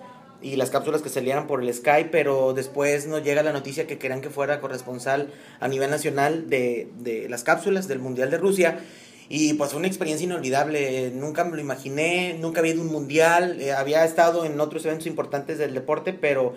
y 0.41 0.57
las 0.57 0.69
cápsulas 0.69 1.01
que 1.01 1.09
salieran 1.09 1.47
por 1.47 1.63
el 1.63 1.73
Sky, 1.73 2.09
pero 2.11 2.53
después 2.53 3.07
nos 3.07 3.23
llega 3.23 3.41
la 3.41 3.51
noticia 3.51 3.88
que 3.88 3.97
querían 3.97 4.21
que 4.21 4.29
fuera 4.29 4.61
corresponsal 4.61 5.31
a 5.59 5.67
nivel 5.67 5.89
nacional 5.89 6.49
de, 6.49 6.89
de 6.99 7.27
las 7.29 7.43
cápsulas 7.43 7.88
del 7.88 7.99
Mundial 7.99 8.29
de 8.29 8.38
Rusia. 8.38 8.79
Y 9.27 9.53
pues 9.55 9.71
fue 9.71 9.79
una 9.79 9.88
experiencia 9.88 10.25
inolvidable, 10.25 11.11
nunca 11.15 11.43
me 11.43 11.55
lo 11.55 11.61
imaginé, 11.61 12.38
nunca 12.39 12.59
había 12.59 12.73
ido 12.73 12.83
a 12.83 12.85
un 12.85 12.91
mundial, 12.91 13.59
eh, 13.59 13.71
había 13.71 14.05
estado 14.05 14.45
en 14.45 14.59
otros 14.59 14.85
eventos 14.85 15.07
importantes 15.07 15.57
del 15.57 15.73
deporte, 15.73 16.13
pero 16.13 16.53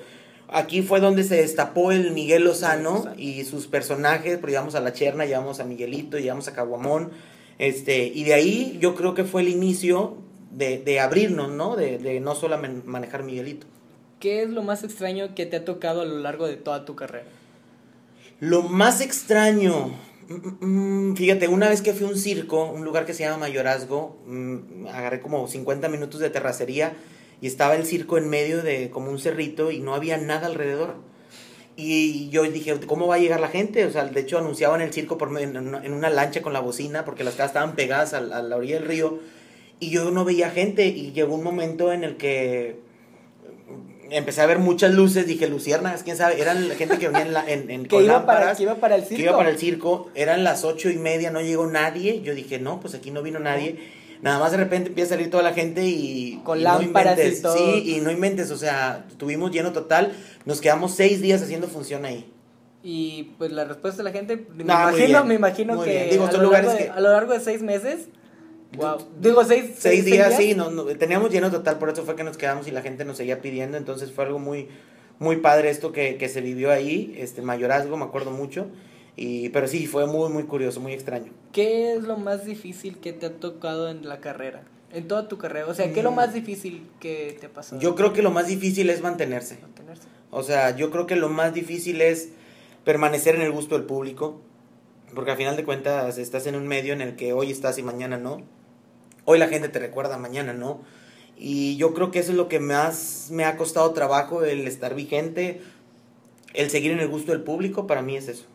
Aquí 0.50 0.81
fue 0.81 0.98
donde 1.00 1.24
se 1.24 1.37
destapó 1.37 1.92
el 1.92 2.12
Miguel 2.12 2.44
Lozano, 2.44 3.12
y 3.18 3.44
sus 3.44 3.66
personajes, 3.66 4.38
pero 4.40 4.48
llevamos 4.48 4.74
a 4.74 4.81
la 4.81 4.94
Cherna, 4.94 5.26
llevamos 5.26 5.61
a 5.61 5.64
Miguelito, 5.64 6.18
llevamos 6.18 6.48
a 6.48 6.54
Caguamón, 6.54 7.11
este, 7.59 8.07
y 8.07 8.24
de 8.24 8.33
ahí 8.33 8.78
yo 8.81 8.94
creo 8.94 9.12
que 9.12 9.24
fue 9.24 9.42
el 9.42 9.48
inicio 9.48 10.16
de, 10.50 10.78
de 10.78 11.00
abrirnos, 11.00 11.50
¿no? 11.50 11.76
De, 11.76 11.98
de 11.98 12.20
no 12.20 12.35
solo 12.35 12.57
man- 12.57 12.83
manejar 12.87 13.24
Miguelito. 13.24 13.66
¿Qué 14.20 14.42
es 14.42 14.48
lo 14.48 14.62
más 14.62 14.85
extraño 14.85 15.35
que 15.35 15.44
te 15.44 15.57
ha 15.57 15.64
tocado 15.66 16.00
a 16.00 16.07
lo 16.07 16.18
largo 16.18 16.46
de 16.46 16.57
toda 16.57 16.87
tu 16.87 16.96
carrera? 16.96 17.26
Lo 18.40 18.62
más 18.62 19.02
extraño, 19.02 19.90
mm, 20.29 21.14
fíjate, 21.14 21.49
una 21.49 21.69
vez 21.69 21.83
que 21.83 21.93
fui 21.93 22.07
a 22.07 22.11
un 22.11 22.17
circo, 22.17 22.71
un 22.71 22.85
lugar 22.85 23.07
que 23.07 23.14
se 23.14 23.25
llama 23.25 23.38
Mayorazgo, 23.38 24.17
mm, 24.27 24.87
agarré 24.88 25.21
como 25.21 25.47
50 25.47 25.88
minutos 25.88 26.21
de 26.21 26.31
terracería 26.31 26.93
y 27.41 27.47
estaba 27.47 27.77
el 27.77 27.85
circo 27.85 28.19
en 28.19 28.29
medio 28.29 28.62
de 28.62 28.91
como 28.91 29.11
un 29.11 29.19
cerrito 29.19 29.71
y 29.71 29.81
no 29.81 29.95
había 29.95 30.19
nada 30.19 30.47
alrededor. 30.47 30.97
Y 31.77 32.29
yo 32.31 32.43
dije, 32.43 32.79
¿cómo 32.87 33.07
va 33.07 33.17
a 33.17 33.19
llegar 33.19 33.41
la 33.41 33.49
gente? 33.49 33.87
O 33.87 33.91
sea, 33.91 34.05
de 34.05 34.21
hecho 34.21 34.38
anunciaban 34.38 34.81
el 34.81 34.93
circo 34.93 35.17
por, 35.17 35.41
en, 35.41 35.57
una, 35.57 35.85
en 35.85 35.93
una 35.93 36.11
lancha 36.11 36.43
con 36.43 36.53
la 36.53 36.61
bocina 36.61 37.05
porque 37.05 37.23
las 37.23 37.35
casas 37.35 37.51
estaban 37.51 37.77
pegadas 37.77 38.14
a, 38.14 38.19
a 38.19 38.43
la 38.43 38.57
orilla 38.57 38.81
del 38.81 38.88
río 38.88 39.21
y 39.81 39.91
yo 39.91 40.11
no 40.11 40.25
veía 40.25 40.51
gente 40.51 40.87
y 40.87 41.12
llegó 41.12 41.35
un 41.35 41.45
momento 41.45 41.93
en 41.93 42.03
el 42.03 42.17
que 42.17 42.88
empecé 44.11 44.40
a 44.42 44.47
ver 44.47 44.59
muchas 44.59 44.92
luces, 44.94 45.27
dije, 45.27 45.49
luciérnagas, 45.49 46.03
quién 46.03 46.16
sabe, 46.16 46.40
eran 46.40 46.68
la 46.68 46.75
gente 46.75 46.99
que 46.99 47.09
venía 47.09 47.23
en, 47.23 47.33
la, 47.35 47.49
en, 47.51 47.71
en- 47.71 47.83
Que 47.88 47.88
con 47.97 48.05
iba, 48.05 48.25
para, 48.27 48.38
lámparas 48.40 48.57
que 48.57 48.62
iba 48.64 48.75
para 48.77 48.94
el 48.97 49.03
que 49.03 49.09
circo. 49.09 49.23
iba 49.23 49.37
para 49.37 49.51
el 49.51 49.59
circo, 49.59 50.11
eran 50.14 50.44
las 50.44 50.64
ocho 50.64 50.90
y 50.90 50.97
media, 50.97 51.31
no 51.31 51.40
llegó 51.40 51.66
nadie, 51.66 52.21
yo 52.23 52.35
dije, 52.35 52.59
no, 52.59 52.81
pues 52.81 52.94
aquí 52.94 53.11
no 53.11 53.23
vino 53.23 53.38
nadie, 53.38 53.79
nada 54.23 54.38
más 54.38 54.51
de 54.53 54.57
repente 54.59 54.88
empieza 54.88 55.14
a 55.14 55.16
salir 55.16 55.31
toda 55.31 55.42
la 55.42 55.53
gente 55.55 55.83
y... 55.85 56.40
Con 56.44 56.59
y 56.59 56.62
lámparas 56.62 57.16
y 57.18 57.21
inventes, 57.23 57.42
todo. 57.42 57.57
Sí, 57.57 57.94
y 57.97 58.01
no 58.01 58.11
inventes, 58.11 58.51
o 58.51 58.57
sea, 58.57 59.07
tuvimos 59.16 59.51
lleno 59.53 59.73
total, 59.73 60.12
nos 60.44 60.61
quedamos 60.61 60.94
seis 60.94 61.21
días 61.21 61.40
haciendo 61.42 61.68
función 61.68 62.05
ahí. 62.05 62.31
Y 62.83 63.33
pues 63.38 63.51
la 63.53 63.64
respuesta 63.64 63.99
de 63.99 64.05
la 64.05 64.12
gente, 64.12 64.37
me 64.55 64.64
No, 64.64 64.73
imagino, 64.73 65.25
me 65.25 65.35
imagino 65.35 65.83
que 65.83 66.11
a, 66.12 66.33
lo 66.38 66.51
de, 66.51 66.77
que- 66.79 66.88
a 66.90 67.01
lo 67.01 67.11
largo 67.11 67.33
de 67.33 67.40
seis 67.40 67.61
meses, 67.61 68.09
wow. 68.76 68.98
Digo, 69.20 69.44
seis, 69.44 69.72
Seis 69.78 70.04
días, 70.04 70.37
sí, 70.37 70.54
no, 70.54 70.70
no, 70.70 70.85
teníamos 70.85 71.31
lleno 71.31 71.50
total, 71.50 71.78
por 71.78 71.90
eso 71.90 72.04
fue 72.04 72.16
que 72.16 72.24
nos 72.24 72.37
quedamos 72.37 72.66
y 72.68 72.70
la 72.70 72.83
gente 72.83 73.04
nos 73.04 73.16
seguía 73.16 73.40
pidiendo, 73.40 73.76
entonces 73.76 74.12
fue 74.12 74.24
algo 74.24 74.38
muy, 74.38 74.68
muy 75.18 75.37
padre 75.37 75.70
esto 75.70 75.92
que, 75.92 76.16
que 76.16 76.28
se 76.28 76.40
vivió 76.40 76.70
ahí, 76.70 77.14
este 77.18 77.42
mayorazgo, 77.42 77.96
me 77.96 78.04
acuerdo 78.04 78.31
mucho, 78.31 78.66
y, 79.16 79.48
pero 79.48 79.66
sí, 79.66 79.87
fue 79.87 80.07
muy, 80.07 80.28
muy 80.31 80.44
curioso, 80.44 80.81
muy 80.81 80.92
extraño. 80.92 81.33
¿Qué 81.52 81.92
es 81.94 82.04
lo 82.04 82.16
más 82.16 82.44
difícil 82.44 82.98
que 82.98 83.12
te 83.12 83.26
ha 83.26 83.33
tocado 83.35 83.88
en 83.90 84.09
la 84.09 84.20
carrera? 84.20 84.62
En 84.92 85.07
toda 85.09 85.28
tu 85.28 85.37
carrera. 85.37 85.66
O 85.66 85.74
sea, 85.74 85.92
¿qué 85.92 86.00
es 86.00 86.04
lo 86.04 86.12
Mm. 86.12 86.14
más 86.14 86.33
difícil 86.33 86.87
que 87.00 87.37
te 87.40 87.46
ha 87.46 87.50
pasado? 87.50 87.81
Yo 87.81 87.94
creo 87.94 88.12
que 88.12 88.22
lo 88.22 88.31
más 88.31 88.46
difícil 88.46 88.88
es 88.90 89.02
mantenerse. 89.02 89.59
Mantenerse. 89.61 90.04
O 90.31 90.42
sea, 90.42 90.74
yo 90.76 90.90
creo 90.90 91.07
que 91.07 91.16
lo 91.16 91.28
más 91.28 91.52
difícil 91.52 92.00
es 92.00 92.28
permanecer 92.85 93.35
en 93.35 93.42
el 93.42 93.50
gusto 93.52 93.74
del 93.76 93.85
público, 93.85 94.40
porque 95.14 95.33
al 95.33 95.37
final 95.37 95.57
de 95.57 95.64
cuentas 95.64 96.16
estás 96.16 96.46
en 96.46 96.54
un 96.54 96.66
medio 96.68 96.92
en 96.94 97.00
el 97.02 97.16
que 97.16 97.33
hoy 97.33 97.50
estás 97.50 97.76
y 97.78 97.83
mañana 97.83 98.16
no. 98.18 98.42
Hoy 99.31 99.38
la 99.38 99.49
gente 99.49 99.69
te 99.69 99.79
recuerda, 99.79 100.17
mañana 100.17 100.55
no. 100.55 100.81
Y 101.37 101.77
yo 101.77 101.93
creo 101.93 102.11
que 102.11 102.19
eso 102.19 102.31
es 102.31 102.37
lo 102.38 102.49
que 102.49 102.61
más 102.61 103.29
me 103.31 103.45
ha 103.45 103.59
costado 103.59 103.93
trabajo, 103.93 104.43
el 104.43 104.67
estar 104.67 104.95
vigente, 104.95 105.61
el 106.55 106.71
seguir 106.71 106.93
en 106.93 107.01
el 107.01 107.09
gusto 107.09 107.33
del 107.33 107.43
público, 107.43 107.87
para 107.87 108.01
mí 108.01 108.17
es 108.17 108.27
eso. 108.29 108.47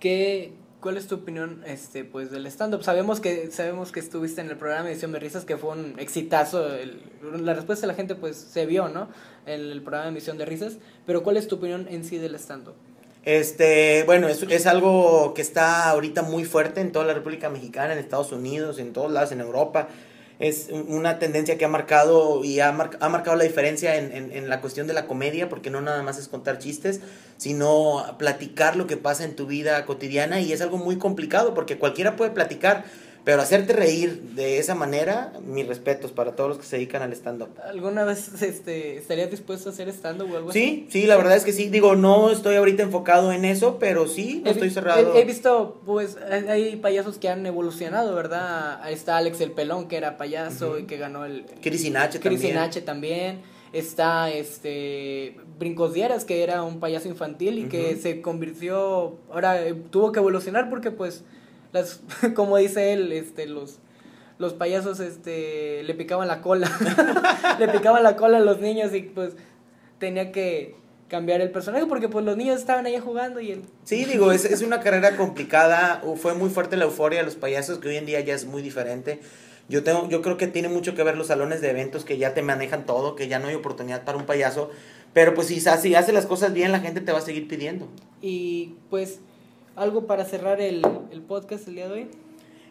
¿Qué, 0.00 0.54
¿Cuál 0.80 0.96
es 0.96 1.06
tu 1.06 1.14
opinión 1.14 1.62
este, 1.66 2.04
pues, 2.04 2.32
del 2.32 2.46
stand-up? 2.46 2.82
Sabemos 2.82 3.20
que, 3.20 3.52
sabemos 3.52 3.92
que 3.92 4.00
estuviste 4.00 4.40
en 4.40 4.48
el 4.50 4.56
programa 4.56 4.90
Edición 4.90 5.12
de 5.12 5.20
Risas, 5.20 5.44
que 5.44 5.56
fue 5.56 5.70
un 5.70 5.94
exitazo. 6.00 6.66
el- 6.74 7.00
la 7.44 7.54
respuesta 7.54 7.82
de 7.86 7.92
la 7.92 7.94
gente 7.94 8.16
pues 8.16 8.36
se 8.36 8.66
vio, 8.66 8.88
¿no? 8.88 9.08
En 9.46 9.60
el 9.60 9.82
programa 9.82 10.06
de 10.06 10.10
Emisión 10.10 10.36
de 10.36 10.46
Risas. 10.46 10.78
Pero 11.06 11.22
¿cuál 11.22 11.36
es 11.36 11.46
tu 11.46 11.54
opinión 11.56 11.86
en 11.88 12.02
sí 12.04 12.18
del 12.18 12.34
stand-up? 12.34 12.74
Este, 13.26 14.04
bueno, 14.04 14.28
es, 14.28 14.44
es 14.44 14.66
algo 14.66 15.34
que 15.34 15.42
está 15.42 15.90
ahorita 15.90 16.22
muy 16.22 16.44
fuerte 16.44 16.80
en 16.80 16.92
toda 16.92 17.04
la 17.04 17.12
República 17.12 17.50
Mexicana, 17.50 17.92
en 17.92 17.98
Estados 17.98 18.30
Unidos, 18.30 18.78
en 18.78 18.92
todos 18.92 19.10
lados, 19.10 19.32
en 19.32 19.40
Europa. 19.40 19.88
Es 20.38 20.68
un- 20.70 20.86
una 20.94 21.18
tendencia 21.18 21.58
que 21.58 21.64
ha 21.64 21.68
marcado 21.68 22.44
y 22.44 22.60
ha, 22.60 22.68
ha 22.68 23.08
marcado 23.08 23.36
la 23.36 23.42
diferencia 23.42 23.96
en, 23.96 24.12
en- 24.12 24.30
en 24.32 24.48
la 24.48 24.60
cuestión 24.60 24.86
de 24.86 24.92
la 24.92 25.08
comedia, 25.08 25.48
porque 25.48 25.70
no 25.70 25.80
nada 25.80 26.04
más 26.04 26.18
es 26.18 26.28
contar 26.28 26.58
chistes, 26.60 27.00
sino 27.36 28.14
platicar 28.16 28.76
lo 28.76 28.86
que 28.86 28.96
pasa 28.96 29.24
en 29.24 29.34
tu 29.34 29.46
vida 29.46 29.84
cotidiana 29.86 30.40
y 30.40 30.52
es 30.52 30.60
algo 30.60 30.76
muy 30.78 30.96
complicado 30.96 31.52
porque 31.52 31.78
cualquiera 31.78 32.14
puede 32.14 32.30
platicar, 32.30 32.84
pero 33.26 33.42
hacerte 33.42 33.72
reír 33.72 34.22
de 34.36 34.58
esa 34.60 34.76
manera, 34.76 35.32
mis 35.44 35.66
respetos 35.66 36.12
para 36.12 36.36
todos 36.36 36.48
los 36.50 36.58
que 36.58 36.64
se 36.64 36.76
dedican 36.76 37.02
al 37.02 37.12
stand-up. 37.12 37.48
¿Alguna 37.68 38.04
vez 38.04 38.40
este, 38.40 38.98
estarías 38.98 39.32
dispuesto 39.32 39.68
a 39.68 39.72
hacer 39.72 39.88
stand-up 39.88 40.32
o 40.32 40.36
algo 40.36 40.50
así? 40.50 40.60
Sí, 40.60 41.00
sí, 41.00 41.06
la 41.08 41.16
verdad 41.16 41.34
es 41.34 41.42
que 41.42 41.52
sí. 41.52 41.68
Digo, 41.68 41.96
no 41.96 42.30
estoy 42.30 42.54
ahorita 42.54 42.84
enfocado 42.84 43.32
en 43.32 43.44
eso, 43.44 43.80
pero 43.80 44.06
sí, 44.06 44.42
no 44.44 44.50
He 44.50 44.52
estoy 44.52 44.70
cerrado. 44.70 45.16
He, 45.16 45.22
he 45.22 45.24
visto, 45.24 45.82
pues, 45.84 46.16
hay- 46.48 46.76
payasos 46.76 47.18
que 47.18 47.28
han 47.28 47.44
evolucionado, 47.44 48.14
¿verdad? 48.14 48.80
Ahí 48.80 48.94
está 48.94 49.16
Alex 49.16 49.40
el 49.40 49.50
Pelón, 49.50 49.88
que 49.88 49.96
era 49.96 50.18
payaso 50.18 50.78
y 50.78 50.84
que 50.84 50.96
ganó 50.96 51.24
el... 51.24 51.46
Chris 51.60 51.84
Inache 51.84 52.20
Chris 52.20 52.34
también. 52.34 52.52
Inache 52.52 52.80
también. 52.82 53.40
Está 53.72 54.30
este 54.30 55.36
Brincos 55.58 55.94
Dieras, 55.94 56.24
que 56.24 56.44
era 56.44 56.62
un 56.62 56.78
payaso 56.78 57.08
infantil 57.08 57.58
y 57.58 57.64
que 57.64 57.96
se 57.96 58.20
convirtió. 58.22 59.16
Ahora 59.32 59.66
eh, 59.66 59.74
tuvo 59.90 60.12
que 60.12 60.20
evolucionar 60.20 60.70
porque, 60.70 60.92
pues, 60.92 61.24
las 61.72 62.00
como 62.34 62.56
dice 62.56 62.92
él, 62.92 63.12
este, 63.12 63.46
los. 63.46 63.78
Los 64.38 64.52
payasos 64.52 65.00
este, 65.00 65.82
le 65.84 65.94
picaban 65.94 66.28
la 66.28 66.42
cola. 66.42 66.70
le 67.58 67.68
picaban 67.68 68.02
la 68.02 68.16
cola 68.16 68.36
a 68.36 68.40
los 68.40 68.60
niños 68.60 68.94
y 68.94 69.00
pues 69.00 69.32
tenía 69.98 70.30
que 70.30 70.76
cambiar 71.08 71.40
el 71.40 71.50
personaje 71.50 71.86
porque 71.86 72.10
pues 72.10 72.24
los 72.24 72.36
niños 72.36 72.58
estaban 72.58 72.84
ahí 72.84 72.98
jugando 72.98 73.40
y 73.40 73.52
él 73.52 73.62
Sí, 73.84 74.04
digo, 74.04 74.32
es, 74.32 74.44
es 74.44 74.62
una 74.62 74.80
carrera 74.80 75.16
complicada. 75.16 76.02
Fue 76.16 76.34
muy 76.34 76.50
fuerte 76.50 76.76
la 76.76 76.84
euforia 76.84 77.20
de 77.20 77.24
los 77.24 77.36
payasos, 77.36 77.78
que 77.78 77.88
hoy 77.88 77.96
en 77.96 78.06
día 78.06 78.20
ya 78.20 78.34
es 78.34 78.44
muy 78.44 78.60
diferente. 78.60 79.20
Yo, 79.68 79.82
tengo, 79.82 80.08
yo 80.08 80.22
creo 80.22 80.36
que 80.36 80.46
tiene 80.46 80.68
mucho 80.68 80.94
que 80.94 81.02
ver 81.02 81.16
los 81.16 81.28
salones 81.28 81.60
de 81.60 81.70
eventos 81.70 82.04
que 82.04 82.18
ya 82.18 82.34
te 82.34 82.42
manejan 82.42 82.86
todo, 82.86 83.16
que 83.16 83.28
ya 83.28 83.38
no 83.38 83.48
hay 83.48 83.54
oportunidad 83.54 84.04
para 84.04 84.18
un 84.18 84.26
payaso. 84.26 84.70
Pero 85.12 85.34
pues 85.34 85.48
si, 85.48 85.60
si 85.60 85.94
hace 85.94 86.12
las 86.12 86.26
cosas 86.26 86.52
bien, 86.52 86.72
la 86.72 86.80
gente 86.80 87.00
te 87.00 87.10
va 87.10 87.18
a 87.18 87.22
seguir 87.22 87.48
pidiendo. 87.48 87.88
Y 88.20 88.74
pues, 88.90 89.18
algo 89.76 90.06
para 90.06 90.24
cerrar 90.24 90.60
el, 90.60 90.82
el 91.12 91.20
podcast 91.22 91.68
el 91.68 91.74
día 91.76 91.86
de 91.88 91.92
hoy. 91.92 92.06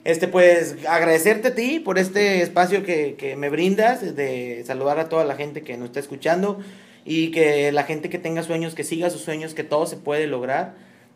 Este, 0.03 0.27
pues 0.27 0.75
agradecerte 0.87 1.47
a 1.49 1.55
ti 1.55 1.79
por 1.79 1.97
este 1.97 2.41
espacio 2.41 2.83
que, 2.83 3.15
que 3.15 3.35
me 3.35 3.49
brindas, 3.49 4.15
de 4.15 4.63
saludar 4.65 4.99
a 4.99 5.09
toda 5.09 5.25
la 5.25 5.35
gente 5.35 5.63
que 5.63 5.77
nos 5.77 5.87
está 5.87 5.99
escuchando 5.99 6.59
y 7.05 7.31
que 7.31 7.71
la 7.71 7.83
gente 7.83 8.09
que 8.09 8.19
tenga 8.19 8.43
sueños, 8.43 8.75
que 8.75 8.83
siga 8.83 9.09
sus 9.09 9.21
sueños, 9.21 9.53
que 9.55 9.63
todo 9.63 9.87
se 9.87 9.97
puede 9.97 10.27
lograr. 10.27 10.73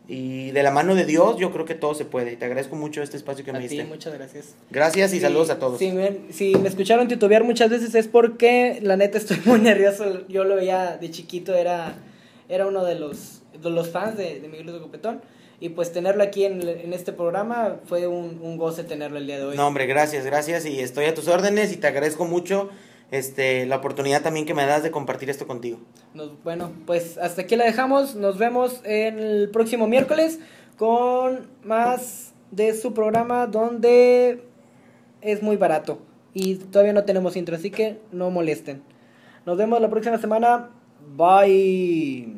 Y 0.08 0.50
de 0.50 0.64
la 0.64 0.72
mano 0.72 0.96
de 0.96 1.04
Dios, 1.06 1.36
yo 1.38 1.52
creo 1.52 1.66
que 1.66 1.76
todo 1.76 1.94
se 1.94 2.04
puede. 2.04 2.32
Y 2.32 2.36
te 2.36 2.44
agradezco 2.44 2.74
mucho 2.74 3.00
este 3.00 3.16
espacio 3.16 3.44
que 3.44 3.50
A 3.52 3.54
me 3.54 3.60
diste. 3.60 3.84
muchas 3.84 4.12
gracias. 4.12 4.56
Gracias 4.68 5.12
y 5.12 5.16
Sí, 5.16 5.20
saludos 5.20 5.50
a 5.50 5.60
todos. 5.60 5.78
Si 5.78 5.92
me, 5.92 6.32
si 6.32 6.56
me 6.56 6.68
escucharon 6.68 7.06
titubear 7.06 7.44
muchas 7.44 7.70
veces 7.70 7.94
es 7.94 8.08
porque 8.08 8.80
la 8.82 8.96
neta 8.96 9.18
estoy 9.18 9.38
muy 9.44 9.60
nervioso. 9.60 10.26
Yo 10.26 10.42
lo 10.42 10.56
veía 10.56 10.96
de 10.96 11.10
chiquito, 11.12 11.54
era, 11.54 11.94
era 12.48 12.66
uno 12.66 12.84
de 12.84 12.96
los, 12.96 13.42
de 13.62 13.70
los 13.70 13.90
fans 13.90 14.16
de, 14.16 14.40
de 14.40 14.48
Miguel 14.48 14.66
de 14.66 14.80
Copetón. 14.80 15.20
Y 15.62 15.68
pues 15.70 15.92
tenerlo 15.92 16.22
aquí 16.22 16.44
en, 16.46 16.66
en 16.66 16.92
este 16.94 17.12
programa 17.12 17.76
fue 17.84 18.06
un, 18.06 18.40
un 18.42 18.56
goce 18.56 18.82
tenerlo 18.82 19.18
el 19.18 19.26
día 19.26 19.38
de 19.38 19.44
hoy. 19.44 19.56
No, 19.56 19.66
hombre, 19.66 19.86
gracias, 19.86 20.24
gracias. 20.24 20.64
Y 20.64 20.80
estoy 20.80 21.04
a 21.04 21.14
tus 21.14 21.28
órdenes 21.28 21.70
y 21.72 21.76
te 21.76 21.86
agradezco 21.86 22.24
mucho 22.24 22.70
este, 23.10 23.66
la 23.66 23.76
oportunidad 23.76 24.22
también 24.22 24.46
que 24.46 24.54
me 24.54 24.64
das 24.64 24.82
de 24.82 24.90
compartir 24.90 25.28
esto 25.28 25.46
contigo. 25.46 25.78
Nos- 26.14 26.42
bueno, 26.42 26.72
pues 26.86 27.18
hasta 27.18 27.42
aquí 27.42 27.56
la 27.56 27.64
dejamos. 27.66 28.14
Nos 28.16 28.38
vemos 28.38 28.80
el 28.84 29.50
próximo 29.50 29.86
miércoles 29.86 30.38
con 30.78 31.46
más 31.62 32.32
de 32.50 32.74
su 32.74 32.94
programa 32.94 33.46
donde 33.46 34.42
es 35.20 35.42
muy 35.42 35.56
barato. 35.56 35.98
Y 36.32 36.54
todavía 36.54 36.94
no 36.94 37.04
tenemos 37.04 37.36
intro, 37.36 37.54
así 37.56 37.70
que 37.70 37.98
no 38.12 38.30
molesten. 38.30 38.82
Nos 39.44 39.58
vemos 39.58 39.78
la 39.80 39.90
próxima 39.90 40.16
semana. 40.16 40.70
Bye. 41.16 42.34